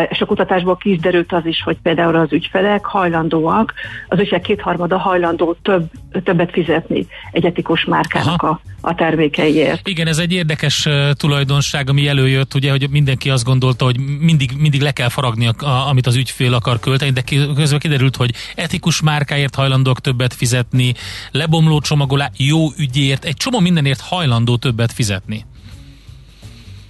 és 0.09 0.21
a 0.21 0.25
kutatásból 0.25 0.77
ki 0.77 0.91
is 0.91 0.99
derült 0.99 1.33
az 1.33 1.45
is, 1.45 1.61
hogy 1.63 1.77
például 1.83 2.15
az 2.15 2.33
ügyfelek 2.33 2.85
hajlandóak, 2.85 3.73
az 4.07 4.19
ügyfelek 4.19 4.43
kétharmada 4.43 4.97
hajlandó 4.97 5.55
több, 5.61 5.89
többet 6.23 6.51
fizetni 6.51 7.07
egy 7.31 7.45
etikus 7.45 7.85
márkának 7.85 8.41
a, 8.41 8.59
a 8.81 8.95
termékeiért. 8.95 9.87
Igen, 9.87 10.07
ez 10.07 10.17
egy 10.17 10.33
érdekes 10.33 10.87
tulajdonság, 11.11 11.89
ami 11.89 12.07
előjött, 12.07 12.53
ugye, 12.53 12.71
hogy 12.71 12.89
mindenki 12.89 13.29
azt 13.29 13.43
gondolta, 13.43 13.85
hogy 13.85 13.99
mindig, 14.19 14.51
mindig 14.57 14.81
le 14.81 14.91
kell 14.91 15.09
faragni, 15.09 15.47
a, 15.47 15.53
a, 15.65 15.87
amit 15.87 16.07
az 16.07 16.15
ügyfél 16.15 16.53
akar 16.53 16.79
költeni, 16.79 17.11
de 17.11 17.23
közben 17.55 17.79
kiderült, 17.79 18.15
hogy 18.15 18.31
etikus 18.55 19.01
márkáért 19.01 19.55
hajlandók 19.55 19.99
többet 19.99 20.33
fizetni, 20.33 20.93
lebomló 21.31 21.79
csomagolá, 21.79 22.29
jó 22.37 22.67
ügyért, 22.77 23.25
egy 23.25 23.35
csomó 23.35 23.59
mindenért 23.59 24.01
hajlandó 24.01 24.55
többet 24.55 24.91
fizetni. 24.91 25.45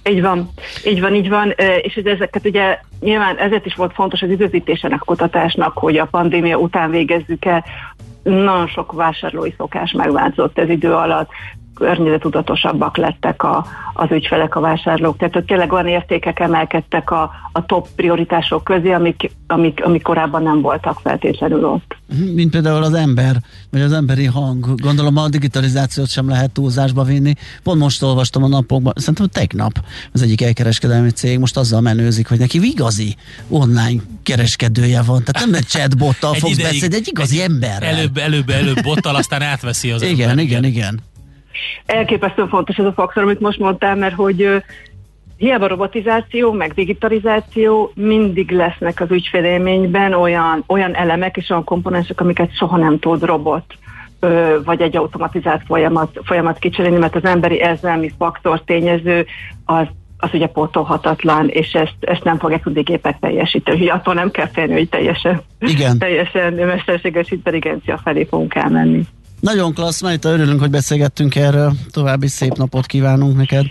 Így 0.08 0.20
van, 0.20 0.48
így 0.84 1.00
van, 1.00 1.14
így 1.14 1.28
van, 1.28 1.54
és 1.82 1.94
ezeket 1.94 2.44
ugye 2.44 2.78
nyilván 3.00 3.36
ezért 3.36 3.66
is 3.66 3.74
volt 3.74 3.92
fontos 3.94 4.22
az 4.22 4.30
időzítésének 4.30 5.00
a 5.00 5.04
kutatásnak, 5.04 5.78
hogy 5.78 5.96
a 5.96 6.06
pandémia 6.06 6.56
után 6.56 6.90
végezzük 6.90 7.44
el. 7.44 7.64
Nagyon 8.22 8.66
sok 8.66 8.92
vásárlói 8.92 9.54
szokás 9.56 9.92
megváltozott 9.92 10.58
ez 10.58 10.68
idő 10.68 10.92
alatt, 10.92 11.30
környezetudatosabbak 11.78 12.96
lettek 12.96 13.42
a, 13.42 13.66
az 13.94 14.10
ügyfelek, 14.10 14.56
a 14.56 14.60
vásárlók. 14.60 15.16
Tehát 15.16 15.34
hogy 15.34 15.44
tényleg 15.44 15.72
olyan 15.72 15.86
értékek 15.86 16.40
emelkedtek 16.40 17.10
a, 17.10 17.30
a 17.52 17.66
top 17.66 17.88
prioritások 17.96 18.64
közé, 18.64 18.92
amik, 18.92 19.30
amik, 19.46 19.84
amik 19.84 20.02
korábban 20.02 20.42
nem 20.42 20.60
voltak 20.60 21.00
feltétlenül 21.02 21.64
ott. 21.64 21.96
Mhm, 22.06 22.28
mint 22.28 22.50
például 22.50 22.82
az 22.82 22.94
ember, 22.94 23.36
vagy 23.70 23.80
az 23.80 23.92
emberi 23.92 24.24
hang. 24.24 24.80
Gondolom 24.80 25.16
a 25.16 25.28
digitalizációt 25.28 26.08
sem 26.08 26.28
lehet 26.28 26.50
túlzásba 26.50 27.02
vinni. 27.02 27.32
Pont 27.62 27.78
most 27.78 28.02
olvastam 28.02 28.42
a 28.42 28.48
napokban, 28.48 28.92
szerintem 28.96 29.26
tegnap 29.26 29.72
az 30.12 30.22
egyik 30.22 30.42
elkereskedelmi 30.42 31.10
cég 31.10 31.38
most 31.38 31.56
azzal 31.56 31.80
menőzik, 31.80 32.28
hogy 32.28 32.38
neki 32.38 32.58
igazi 32.62 33.16
online 33.48 34.02
kereskedője 34.22 35.02
van. 35.02 35.22
Tehát 35.24 35.46
nem 35.46 35.54
egy 35.54 35.66
chatbottal 35.74 36.34
fogsz 36.34 36.56
beszélni, 36.56 36.94
egy 36.94 37.08
igazi 37.08 37.42
ember. 37.42 37.82
Előbb, 37.82 38.16
előbb, 38.16 38.48
előbb 38.48 38.82
bottal, 38.82 39.14
aztán 39.14 39.42
átveszi 39.42 39.90
az 39.90 40.02
Igen, 40.02 40.28
ember. 40.28 40.44
igen, 40.44 40.64
igen. 40.64 41.00
Elképesztően 41.86 42.48
fontos 42.48 42.76
ez 42.76 42.84
a 42.84 42.92
faktor, 42.92 43.22
amit 43.22 43.40
most 43.40 43.58
mondtál, 43.58 43.96
mert 43.96 44.14
hogy 44.14 44.62
hiába 45.36 45.66
robotizáció, 45.66 46.52
meg 46.52 46.72
digitalizáció, 46.72 47.92
mindig 47.94 48.50
lesznek 48.50 49.00
az 49.00 49.10
ügyfélélményben 49.10 50.12
olyan, 50.12 50.64
olyan 50.66 50.94
elemek 50.94 51.36
és 51.36 51.50
olyan 51.50 51.64
komponensek, 51.64 52.20
amiket 52.20 52.56
soha 52.56 52.76
nem 52.76 52.98
tud 52.98 53.22
robot 53.22 53.64
vagy 54.64 54.80
egy 54.80 54.96
automatizált 54.96 55.62
folyamat, 55.66 56.20
folyamat 56.24 56.58
kicserélni, 56.58 56.98
mert 56.98 57.14
az 57.14 57.24
emberi 57.24 57.54
érzelmi 57.54 58.12
faktor 58.18 58.62
tényező 58.64 59.26
az 59.64 59.86
az 60.20 60.30
ugye 60.32 60.46
pótolhatatlan, 60.46 61.48
és 61.48 61.72
ezt, 61.72 61.94
ezt 62.00 62.24
nem 62.24 62.38
fogják 62.38 62.62
tudni 62.62 62.80
gépek 62.80 63.18
teljesíteni. 63.18 63.76
Úgyhogy 63.76 63.98
attól 63.98 64.14
nem 64.14 64.30
kell 64.30 64.46
félni, 64.46 64.72
hogy 64.72 64.88
teljesen, 64.88 65.40
Igen. 65.58 65.98
teljesen 65.98 66.52
mesterséges 66.52 67.30
intelligencia 67.30 68.00
felé 68.04 68.24
fogunk 68.24 68.54
elmenni. 68.54 69.02
Nagyon 69.40 69.74
klassz, 69.74 70.02
mert 70.02 70.24
örülünk, 70.24 70.60
hogy 70.60 70.70
beszélgettünk 70.70 71.34
erről. 71.34 71.74
További 71.90 72.26
szép 72.28 72.56
napot 72.56 72.86
kívánunk 72.86 73.36
neked. 73.36 73.66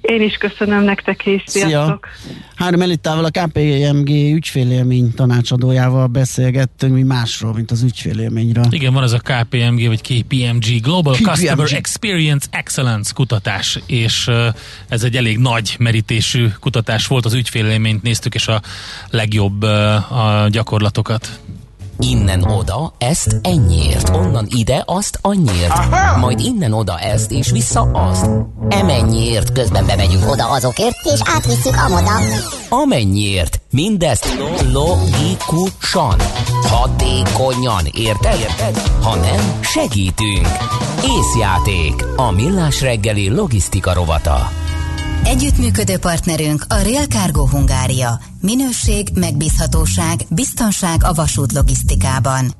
Én 0.00 0.22
is 0.22 0.36
köszönöm 0.36 0.84
nektek 0.84 1.26
is, 1.26 1.42
sziasztok! 1.46 2.08
Szia. 2.22 2.36
Három 2.54 2.80
Elittával 2.80 3.24
a 3.24 3.30
KPMG 3.30 4.08
ügyfélélmény 4.08 5.14
tanácsadójával 5.14 6.06
beszélgettünk, 6.06 6.94
mi 6.94 7.02
másról, 7.02 7.52
mint 7.52 7.70
az 7.70 7.82
ügyfélélményről. 7.82 8.64
Igen, 8.70 8.92
van 8.92 9.02
ez 9.02 9.12
a 9.12 9.18
KPMG 9.18 9.86
vagy 9.86 10.00
KPMG 10.00 10.80
Global 10.82 11.14
KPMG. 11.14 11.26
Customer 11.26 11.72
Experience 11.72 12.46
Excellence 12.50 13.12
kutatás, 13.14 13.78
és 13.86 14.30
ez 14.88 15.02
egy 15.02 15.16
elég 15.16 15.38
nagy 15.38 15.76
merítésű 15.78 16.48
kutatás 16.60 17.06
volt, 17.06 17.24
az 17.24 17.34
ügyfélélményt 17.34 18.02
néztük, 18.02 18.34
és 18.34 18.48
a 18.48 18.62
legjobb 19.10 19.62
a 19.62 20.46
gyakorlatokat. 20.50 21.40
Innen 21.98 22.44
oda, 22.44 22.92
ezt 22.98 23.36
ennyiért, 23.42 24.08
onnan 24.08 24.46
ide, 24.50 24.82
azt 24.86 25.18
annyiért, 25.20 25.70
Aha! 25.70 26.18
majd 26.18 26.40
innen 26.40 26.72
oda 26.72 26.98
ezt, 26.98 27.30
és 27.30 27.50
vissza 27.50 27.80
azt. 27.80 28.26
Emennyiért, 28.68 29.52
közben 29.52 29.86
bemegyünk 29.86 30.30
oda 30.30 30.44
azokért, 30.50 30.96
és 31.04 31.20
átvisszük 31.24 31.76
amoda. 31.86 32.10
Amennyiért, 32.68 33.60
mindezt 33.70 34.36
logikusan, 34.72 36.16
hatékonyan, 36.62 37.86
érted? 37.92 38.38
érted? 38.38 38.78
Ha 39.02 39.16
nem, 39.16 39.58
segítünk. 39.60 40.48
Észjáték, 41.18 42.06
a 42.16 42.30
millás 42.30 42.80
reggeli 42.80 43.28
logisztika 43.28 43.92
rovata. 43.92 44.61
Együttműködő 45.24 45.98
partnerünk 45.98 46.64
a 46.68 46.74
Real 46.74 47.04
Cargo 47.04 47.46
Hungária. 47.46 48.20
Minőség, 48.40 49.08
megbízhatóság, 49.14 50.20
biztonság 50.30 51.04
a 51.04 51.12
vasút 51.12 51.52
logisztikában. 51.52 52.54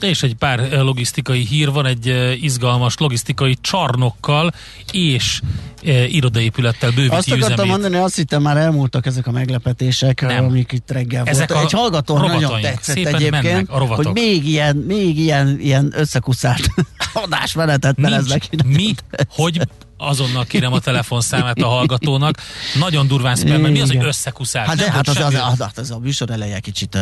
És 0.00 0.22
egy 0.22 0.34
pár 0.34 0.58
eh, 0.58 0.82
logisztikai 0.82 1.46
hír 1.46 1.70
van, 1.70 1.86
egy 1.86 2.08
eh, 2.08 2.42
izgalmas 2.42 2.94
logisztikai 2.98 3.56
csarnokkal 3.60 4.52
és 4.92 5.40
e, 5.84 6.04
irodaépülettel 6.06 6.90
bővíti 6.90 7.14
Azt 7.14 7.30
akartam 7.30 7.52
üzemét. 7.52 7.70
mondani, 7.70 7.96
azt 7.96 8.16
hittem 8.16 8.42
már 8.42 8.56
elmúltak 8.56 9.06
ezek 9.06 9.26
a 9.26 9.30
meglepetések, 9.30 10.20
Nem. 10.20 10.44
amik 10.44 10.72
itt 10.72 10.90
reggel 10.90 11.24
ezek 11.24 11.52
volt. 11.52 11.64
Egy 11.64 11.72
hallgató 11.72 12.18
nagyon 12.18 12.60
tetszett 12.60 12.96
egyébként, 12.96 13.68
hogy 13.68 14.08
még 14.12 14.48
ilyen, 14.48 14.76
még 14.76 15.18
ilyen, 15.18 15.60
ilyen 15.60 15.92
összekuszált 15.96 16.68
adásmenetet 17.24 17.96
meleznek. 17.96 18.48
Mi, 18.66 18.94
hogy 19.28 19.60
azonnal 20.08 20.44
kérem 20.44 20.72
a 20.72 20.78
telefonszámát 20.78 21.58
a 21.58 21.66
hallgatónak. 21.66 22.36
Nagyon 22.78 23.06
durván 23.06 23.34
szpemmel. 23.36 23.70
Mi 23.70 23.80
az, 23.80 23.90
hogy 23.90 24.04
összekuszás? 24.04 24.66
Hát, 24.66 24.76
de, 24.76 24.90
hát 24.90 25.08
az, 25.08 25.16
az, 25.20 25.34
az, 25.34 25.70
az, 25.74 25.90
a 25.90 25.98
műsor 25.98 26.30
eleje 26.30 26.60
kicsit 26.60 26.94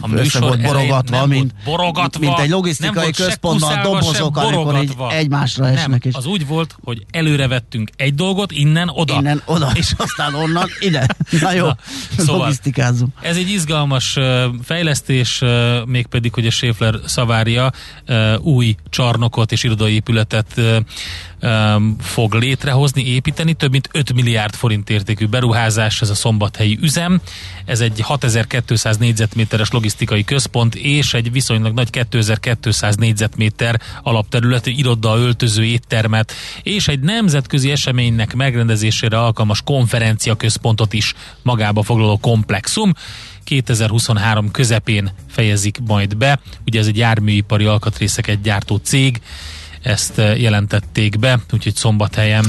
a 0.00 0.06
műsor 0.06 0.40
volt 0.40 0.62
borogatva, 0.62 1.26
mint, 1.26 1.54
borogatva, 1.64 2.20
mint 2.20 2.38
egy 2.38 2.50
logisztikai 2.50 3.10
központban 3.10 3.82
dobozok, 3.82 4.36
amikor 4.36 4.82
így 4.82 4.94
egymásra 5.10 5.68
esnek. 5.68 6.04
Nem, 6.04 6.12
az 6.16 6.26
úgy 6.26 6.46
volt, 6.46 6.76
hogy 6.82 7.06
előre 7.10 7.48
vettünk 7.48 7.90
egy 7.96 8.14
dolgot, 8.14 8.52
innen 8.52 8.88
oda. 8.88 9.14
Innen 9.14 9.42
oda, 9.44 9.70
és 9.80 9.92
aztán 9.96 10.34
onnan 10.34 10.68
ide. 10.80 11.06
Na 11.40 11.52
jó, 11.52 11.66
Na, 11.66 11.76
szóval 12.16 12.38
logisztikázunk. 12.38 13.12
Ez 13.20 13.36
egy 13.36 13.48
izgalmas 13.50 14.16
fejlesztés, 14.64 15.42
mégpedig, 15.84 16.34
hogy 16.34 16.46
a 16.46 16.50
Schaeffler 16.50 16.94
Szavária 17.06 17.72
új 18.40 18.76
csarnokot 18.90 19.52
és 19.52 19.62
irodai 19.62 19.92
épületet 19.92 20.60
fog 22.00 22.34
létrehozni, 22.34 23.06
építeni. 23.06 23.52
Több 23.52 23.70
mint 23.70 23.88
5 23.92 24.12
milliárd 24.12 24.54
forint 24.54 24.90
értékű 24.90 25.26
beruházás 25.26 26.00
ez 26.00 26.10
a 26.10 26.14
szombathelyi 26.14 26.78
üzem. 26.80 27.20
Ez 27.64 27.80
egy 27.80 28.00
6200 28.00 28.96
négyzetméteres 28.96 29.70
logisztikai 29.70 30.24
központ 30.24 30.74
és 30.74 31.14
egy 31.14 31.32
viszonylag 31.32 31.74
nagy 31.74 31.90
2200 31.90 32.96
négyzetméter 32.96 33.80
alapterületű 34.02 34.70
iroda, 34.70 35.16
öltöző, 35.16 35.64
éttermet 35.64 36.32
és 36.62 36.88
egy 36.88 37.00
nemzetközi 37.00 37.70
eseménynek 37.70 38.34
megrendezésére 38.34 39.18
alkalmas 39.18 39.62
konferencia 39.62 40.34
központot 40.34 40.92
is 40.92 41.14
magába 41.42 41.82
foglaló 41.82 42.18
komplexum. 42.18 42.92
2023 43.44 44.50
közepén 44.50 45.12
fejezik 45.28 45.78
majd 45.86 46.16
be. 46.16 46.40
Ugye 46.66 46.78
ez 46.78 46.86
egy 46.86 46.96
járműipari 46.96 47.64
alkatrészeket 47.64 48.40
gyártó 48.40 48.76
cég, 48.76 49.20
ezt 49.88 50.18
eh, 50.18 50.40
jelentették 50.40 51.18
be, 51.18 51.38
úgyhogy 51.52 51.74
szombathelyen 51.74 52.44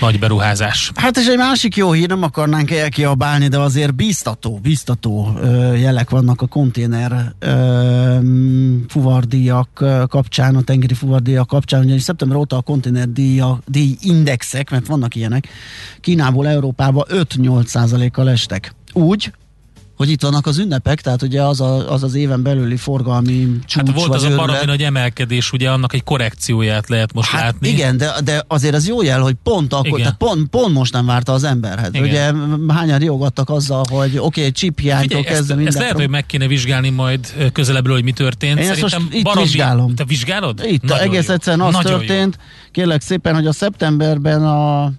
nagy 0.00 0.18
beruházás. 0.18 0.90
Hát 0.94 1.16
és 1.16 1.26
egy 1.26 1.36
másik 1.36 1.76
jó 1.76 1.92
hír, 1.92 2.08
nem 2.08 2.22
akarnánk 2.22 2.70
elkiabálni, 2.70 3.48
de 3.48 3.58
azért 3.58 3.94
biztató, 3.94 4.58
biztató 4.62 5.38
jelek 5.76 6.10
vannak 6.10 6.42
a 6.42 6.46
konténer 6.46 7.34
fuvardíjak 8.88 9.68
kapcsán, 10.08 10.56
a 10.56 10.62
tengeri 10.62 10.94
fuvardíjak 10.94 11.46
kapcsán, 11.46 11.84
ugyanis 11.84 12.02
szeptember 12.02 12.36
óta 12.36 12.56
a 12.56 12.60
konténer 12.60 13.08
díj 13.66 13.96
indexek, 14.00 14.70
mert 14.70 14.86
vannak 14.86 15.14
ilyenek, 15.14 15.48
Kínából 16.00 16.48
Európába 16.48 17.06
5-8 17.10 17.66
százalékkal 17.66 18.30
estek. 18.30 18.74
Úgy, 18.92 19.32
hogy 19.96 20.10
itt 20.10 20.22
vannak 20.22 20.46
az 20.46 20.58
ünnepek, 20.58 21.00
tehát 21.00 21.22
ugye 21.22 21.42
az 21.42 21.60
a, 21.60 21.92
az, 21.92 22.02
az 22.02 22.14
éven 22.14 22.42
belüli 22.42 22.76
forgalmi 22.76 23.58
csúcs 23.66 23.86
Hát 23.86 23.96
volt 23.96 24.14
az 24.14 24.22
a 24.22 24.36
baromi 24.36 24.64
nagy 24.64 24.82
emelkedés, 24.82 25.52
ugye 25.52 25.70
annak 25.70 25.92
egy 25.92 26.04
korrekcióját 26.04 26.88
lehet 26.88 27.12
most 27.12 27.30
hát 27.30 27.42
látni. 27.42 27.68
Igen, 27.68 27.96
de, 27.96 28.14
de 28.24 28.44
azért 28.48 28.74
az 28.74 28.88
jó 28.88 29.02
jel, 29.02 29.20
hogy 29.20 29.34
pont 29.42 29.72
akkor, 29.72 29.98
tehát 29.98 30.16
pont, 30.16 30.48
pont 30.48 30.74
most 30.74 30.92
nem 30.92 31.06
várta 31.06 31.32
az 31.32 31.44
emberhez. 31.44 31.90
Igen. 31.92 32.02
Ugye 32.02 32.32
hányan 32.72 32.98
riogattak 32.98 33.50
azzal, 33.50 33.84
hogy 33.90 34.18
oké, 34.18 34.40
okay, 34.40 34.52
chip 34.52 34.80
hiánytól 34.80 35.22
kezdve 35.22 35.54
minden. 35.54 35.72
Ezt 35.72 35.82
lehet, 35.82 35.96
hogy 35.96 36.08
meg 36.08 36.26
kéne 36.26 36.46
vizsgálni 36.46 36.90
majd 36.90 37.50
közelebbről, 37.52 37.94
hogy 37.94 38.04
mi 38.04 38.12
történt. 38.12 38.58
Én 38.58 38.64
Szerintem 38.64 39.02
most 39.02 39.14
itt 39.14 39.22
baromi... 39.22 39.46
vizsgálom. 39.46 39.94
Te 39.94 40.04
vizsgálod? 40.04 40.60
Itt, 40.64 40.82
Nagyon 40.82 41.08
egész 41.08 41.26
jó. 41.26 41.34
egyszerűen 41.34 41.66
az 41.66 41.72
Nagyon 41.72 41.98
történt, 41.98 42.36
jó. 42.38 42.70
kérlek 42.70 43.00
szépen, 43.00 43.34
hogy 43.34 43.46
a 43.46 43.52
szeptemberben 43.52 44.44
a 44.44 44.92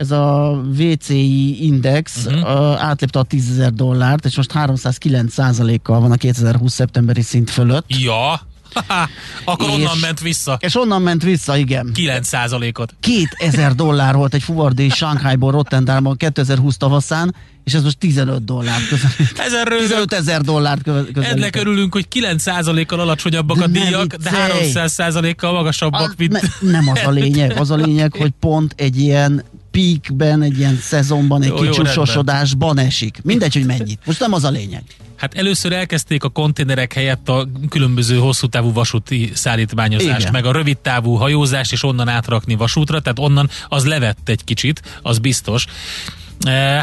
ez 0.00 0.10
a 0.10 0.60
VCI 0.76 1.64
index 1.64 2.26
uh-huh. 2.26 2.40
uh, 2.40 2.82
átlépte 2.82 3.18
a 3.18 3.22
10 3.22 3.50
ezer 3.50 3.72
dollárt, 3.72 4.24
és 4.24 4.36
most 4.36 4.52
309 4.52 5.34
kal 5.82 6.00
van 6.00 6.12
a 6.12 6.16
2020 6.16 6.72
szeptemberi 6.72 7.22
szint 7.22 7.50
fölött. 7.50 7.84
Ja, 7.88 8.32
akkor 9.44 9.68
és, 9.68 9.74
onnan 9.74 9.98
ment 9.98 10.20
vissza. 10.20 10.58
És 10.60 10.76
onnan 10.76 11.02
ment 11.02 11.22
vissza, 11.22 11.56
igen. 11.56 11.90
9 11.92 12.26
százalékot. 12.26 12.94
2000 13.00 13.74
dollár 13.74 14.14
volt 14.14 14.34
egy 14.34 14.42
fuvardi 14.42 14.88
Shanghaiból 14.88 15.50
Rotterdamban 15.50 16.16
2020 16.16 16.76
tavaszán, 16.76 17.34
és 17.64 17.74
ez 17.74 17.82
most 17.82 17.98
15 17.98 18.44
dollár 18.44 18.80
közelít. 18.88 19.38
Ezen 19.38 19.64
15 19.78 20.12
ezer 20.12 20.40
dollárt 20.40 20.82
közelít. 20.82 21.16
Ennek 21.16 21.56
örülünk, 21.56 21.92
hogy 21.92 22.08
9 22.08 22.44
kal 22.86 23.00
alacsonyabbak 23.00 23.56
de 23.56 23.64
a 23.64 23.66
díjak, 23.66 24.14
de 24.14 24.30
300 24.30 24.98
kal 25.36 25.52
magasabbak, 25.52 26.10
a, 26.10 26.14
mint... 26.16 26.32
Ne, 26.32 26.70
nem 26.70 26.88
az 26.88 27.00
a 27.04 27.10
lényeg, 27.10 27.58
az 27.58 27.70
a 27.70 27.76
lényeg, 27.76 28.14
hogy 28.14 28.32
pont 28.40 28.74
egy 28.76 28.98
ilyen 28.98 29.44
peakben, 29.70 30.42
egy 30.42 30.58
ilyen 30.58 30.76
szezonban, 30.76 31.42
egy 31.42 31.52
kicsúsosodásban 31.52 32.78
esik. 32.78 33.18
Mindegy, 33.22 33.54
hogy 33.54 33.66
mennyit. 33.66 34.00
Most 34.04 34.20
nem 34.20 34.32
az 34.32 34.44
a 34.44 34.50
lényeg. 34.50 34.82
Hát 35.16 35.34
először 35.34 35.72
elkezdték 35.72 36.24
a 36.24 36.28
konténerek 36.28 36.92
helyett 36.92 37.28
a 37.28 37.48
különböző 37.68 38.16
hosszú 38.16 38.46
távú 38.46 38.72
vasúti 38.72 39.30
szállítmányozást, 39.34 40.20
Igen. 40.20 40.32
meg 40.32 40.44
a 40.44 40.52
rövid 40.52 40.78
távú 40.78 41.14
hajózást, 41.14 41.72
és 41.72 41.82
onnan 41.82 42.08
átrakni 42.08 42.54
vasútra, 42.54 43.00
tehát 43.00 43.18
onnan 43.18 43.50
az 43.68 43.84
levett 43.84 44.28
egy 44.28 44.44
kicsit, 44.44 44.82
az 45.02 45.18
biztos. 45.18 45.66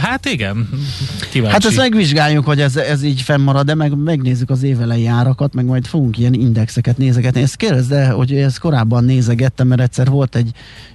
Hát 0.02 0.26
igen, 0.26 0.70
kíváncsi. 1.32 1.54
Hát 1.54 1.66
ezt 1.66 1.78
megvizsgáljuk, 1.78 2.46
hogy 2.46 2.62
ez, 2.62 2.76
ez 2.76 3.04
így 3.04 3.22
fennmarad, 3.22 3.66
de 3.66 3.76
meg 3.76 3.98
megnézzük 3.98 4.50
az 4.50 4.64
évelei 4.64 5.08
árakat, 5.08 5.54
meg 5.54 5.66
majd 5.66 5.86
fogunk 5.86 6.18
ilyen 6.18 6.34
indexeket 6.34 6.98
nézegetni. 6.98 7.42
Ezt 7.42 7.56
kérdezd, 7.56 7.90
de 7.90 8.08
hogy 8.08 8.34
ezt 8.34 8.60
korábban 8.60 9.04
nézegettem, 9.04 9.68
mert 9.68 9.82
egyszer 9.82 10.10
volt 10.10 10.36
egy 10.36 10.52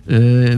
ö, 0.07 0.53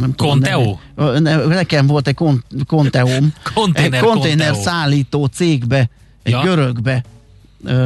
nem 0.00 0.14
Conteo? 0.16 0.76
Tudom, 0.96 1.22
ne, 1.22 1.36
nekem 1.36 1.86
volt 1.86 2.08
egy 2.08 2.14
kon, 2.14 2.44
Conteum, 2.66 3.32
egy 3.72 3.98
konténer 3.98 4.54
szállító 4.54 5.24
cégbe, 5.26 5.88
egy 6.22 6.32
ja. 6.32 6.40
görögbe 6.40 7.02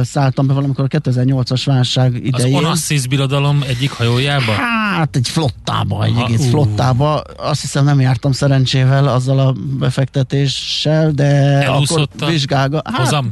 szálltam 0.03 0.47
be 0.47 0.53
valamikor 0.53 0.85
a 0.85 0.99
2008-as 0.99 1.61
válság 1.65 2.25
idején. 2.25 2.55
Az 2.55 2.63
Onassis 2.63 3.07
birodalom 3.07 3.63
egyik 3.67 3.91
hajójába? 3.91 4.51
Hát 4.51 5.15
egy 5.15 5.29
flottába, 5.29 6.03
egy 6.03 6.11
Aha, 6.15 6.25
egész 6.25 6.39
uh. 6.39 6.49
flottába. 6.49 7.21
Azt 7.37 7.61
hiszem 7.61 7.83
nem 7.83 7.99
jártam 7.99 8.31
szerencsével 8.31 9.07
azzal 9.07 9.39
a 9.39 9.53
befektetéssel, 9.79 11.11
de 11.11 11.25
Elúszott 11.63 12.13
akkor 12.15 12.29
vizsgálga. 12.29 12.81
Hát, 12.83 13.23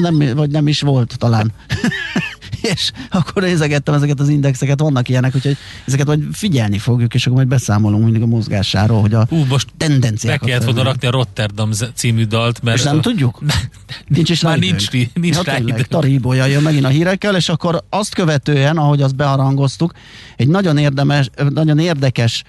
nem, 0.00 0.34
vagy 0.34 0.50
nem 0.50 0.68
is 0.68 0.80
volt 0.80 1.14
talán. 1.18 1.52
és 2.62 2.92
akkor 3.10 3.42
nézegettem 3.42 3.94
ezeket 3.94 4.20
az 4.20 4.28
indexeket, 4.28 4.80
vannak 4.80 5.08
ilyenek, 5.08 5.34
úgyhogy 5.34 5.56
ezeket 5.86 6.06
majd 6.06 6.22
figyelni 6.32 6.78
fogjuk, 6.78 7.14
és 7.14 7.24
akkor 7.24 7.36
majd 7.36 7.48
beszámolunk 7.48 8.04
mindig 8.04 8.22
a 8.22 8.26
mozgásáról, 8.26 9.00
hogy 9.00 9.14
a 9.14 9.26
Ú, 9.30 9.44
most 9.44 9.68
tendenciákat. 9.76 10.40
Be 10.40 10.46
kellett 10.46 10.64
volna 10.64 10.82
rakni 10.82 11.06
a 11.06 11.10
Rotterdam 11.10 11.70
című 11.94 12.24
dalt, 12.24 12.62
mert... 12.62 12.78
És 12.78 12.84
nem 12.84 12.98
a... 12.98 13.00
tudjuk? 13.00 13.42
nincs 14.08 14.30
is 14.30 14.40
Már 14.40 14.58
nincs, 14.58 14.90
nincs 14.90 15.36
ja, 15.36 15.42
rá 15.42 15.58
Taribója 15.88 16.44
jön 16.44 16.62
megint 16.62 16.84
a 16.84 16.88
hírekkel, 16.88 17.36
és 17.36 17.48
akkor 17.48 17.84
azt 17.88 18.14
követően, 18.14 18.76
ahogy 18.76 19.02
azt 19.02 19.16
beharangoztuk, 19.16 19.92
egy 20.36 20.48
nagyon, 20.48 20.78
érdemes, 20.78 21.30
nagyon 21.48 21.78
érdekes 21.78 22.42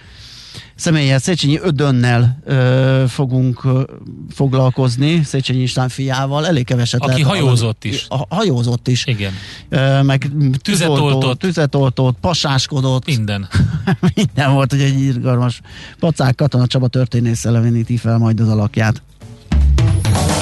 személyes 0.76 1.22
Széchenyi 1.22 1.60
Ödönnel 1.62 2.38
ö, 2.46 3.04
fogunk 3.08 3.64
ö, 3.64 3.82
foglalkozni, 4.30 5.24
Széchenyi 5.24 5.62
István 5.62 5.90
fiával, 5.90 6.48
elég 6.48 6.66
keveset 6.66 7.02
Aki 7.02 7.12
lehet 7.12 7.28
hajózott 7.28 7.84
is. 7.84 8.06
A, 8.10 8.36
hajózott 8.36 8.88
is. 8.88 9.06
Igen. 9.06 9.34
Ö, 9.70 10.02
meg 10.02 10.30
tüzetoltott, 10.62 11.40
tüzetoltott, 11.40 12.18
pasáskodott. 12.22 13.06
Minden. 13.06 13.48
minden 14.16 14.54
volt, 14.54 14.72
hogy 14.72 14.82
egy 14.82 15.02
irgalmas 15.02 15.62
pacák 16.00 16.36
Katona 16.36 16.68
Csaba 16.68 16.88
történész 16.88 17.46
eleveníti 17.46 17.98
fel 17.98 18.18
majd 18.18 18.40
az 18.40 18.48
alakját. 18.48 19.02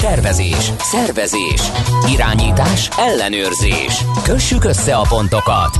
Tervezés, 0.00 0.72
szervezés, 0.78 1.60
irányítás, 2.12 2.88
ellenőrzés. 2.98 4.04
Kössük 4.22 4.64
össze 4.64 4.94
a 4.96 5.06
pontokat. 5.08 5.78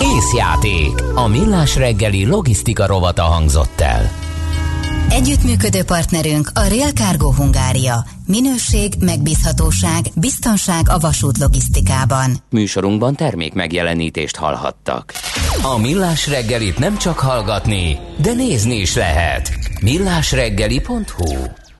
Észjáték. 0.00 1.02
A 1.14 1.26
millás 1.26 1.76
reggeli 1.76 2.26
logisztika 2.26 2.86
rovata 2.86 3.22
hangzott 3.22 3.80
el. 3.80 4.10
Együttműködő 5.10 5.82
partnerünk 5.82 6.50
a 6.54 6.60
Real 6.60 6.90
Cargo 6.90 7.32
Hungária. 7.32 8.04
Minőség, 8.26 8.92
megbízhatóság, 9.00 10.04
biztonság 10.14 10.88
a 10.88 10.98
vasút 10.98 11.38
logisztikában. 11.38 12.36
Műsorunkban 12.50 13.14
termék 13.14 13.52
megjelenítést 13.52 14.36
hallhattak. 14.36 15.12
A 15.62 15.78
Millás 15.78 16.28
reggelit 16.28 16.78
nem 16.78 16.98
csak 16.98 17.18
hallgatni, 17.18 17.98
de 18.16 18.32
nézni 18.32 18.76
is 18.76 18.94
lehet. 18.94 19.58
millásreggeli.hu 19.80 21.34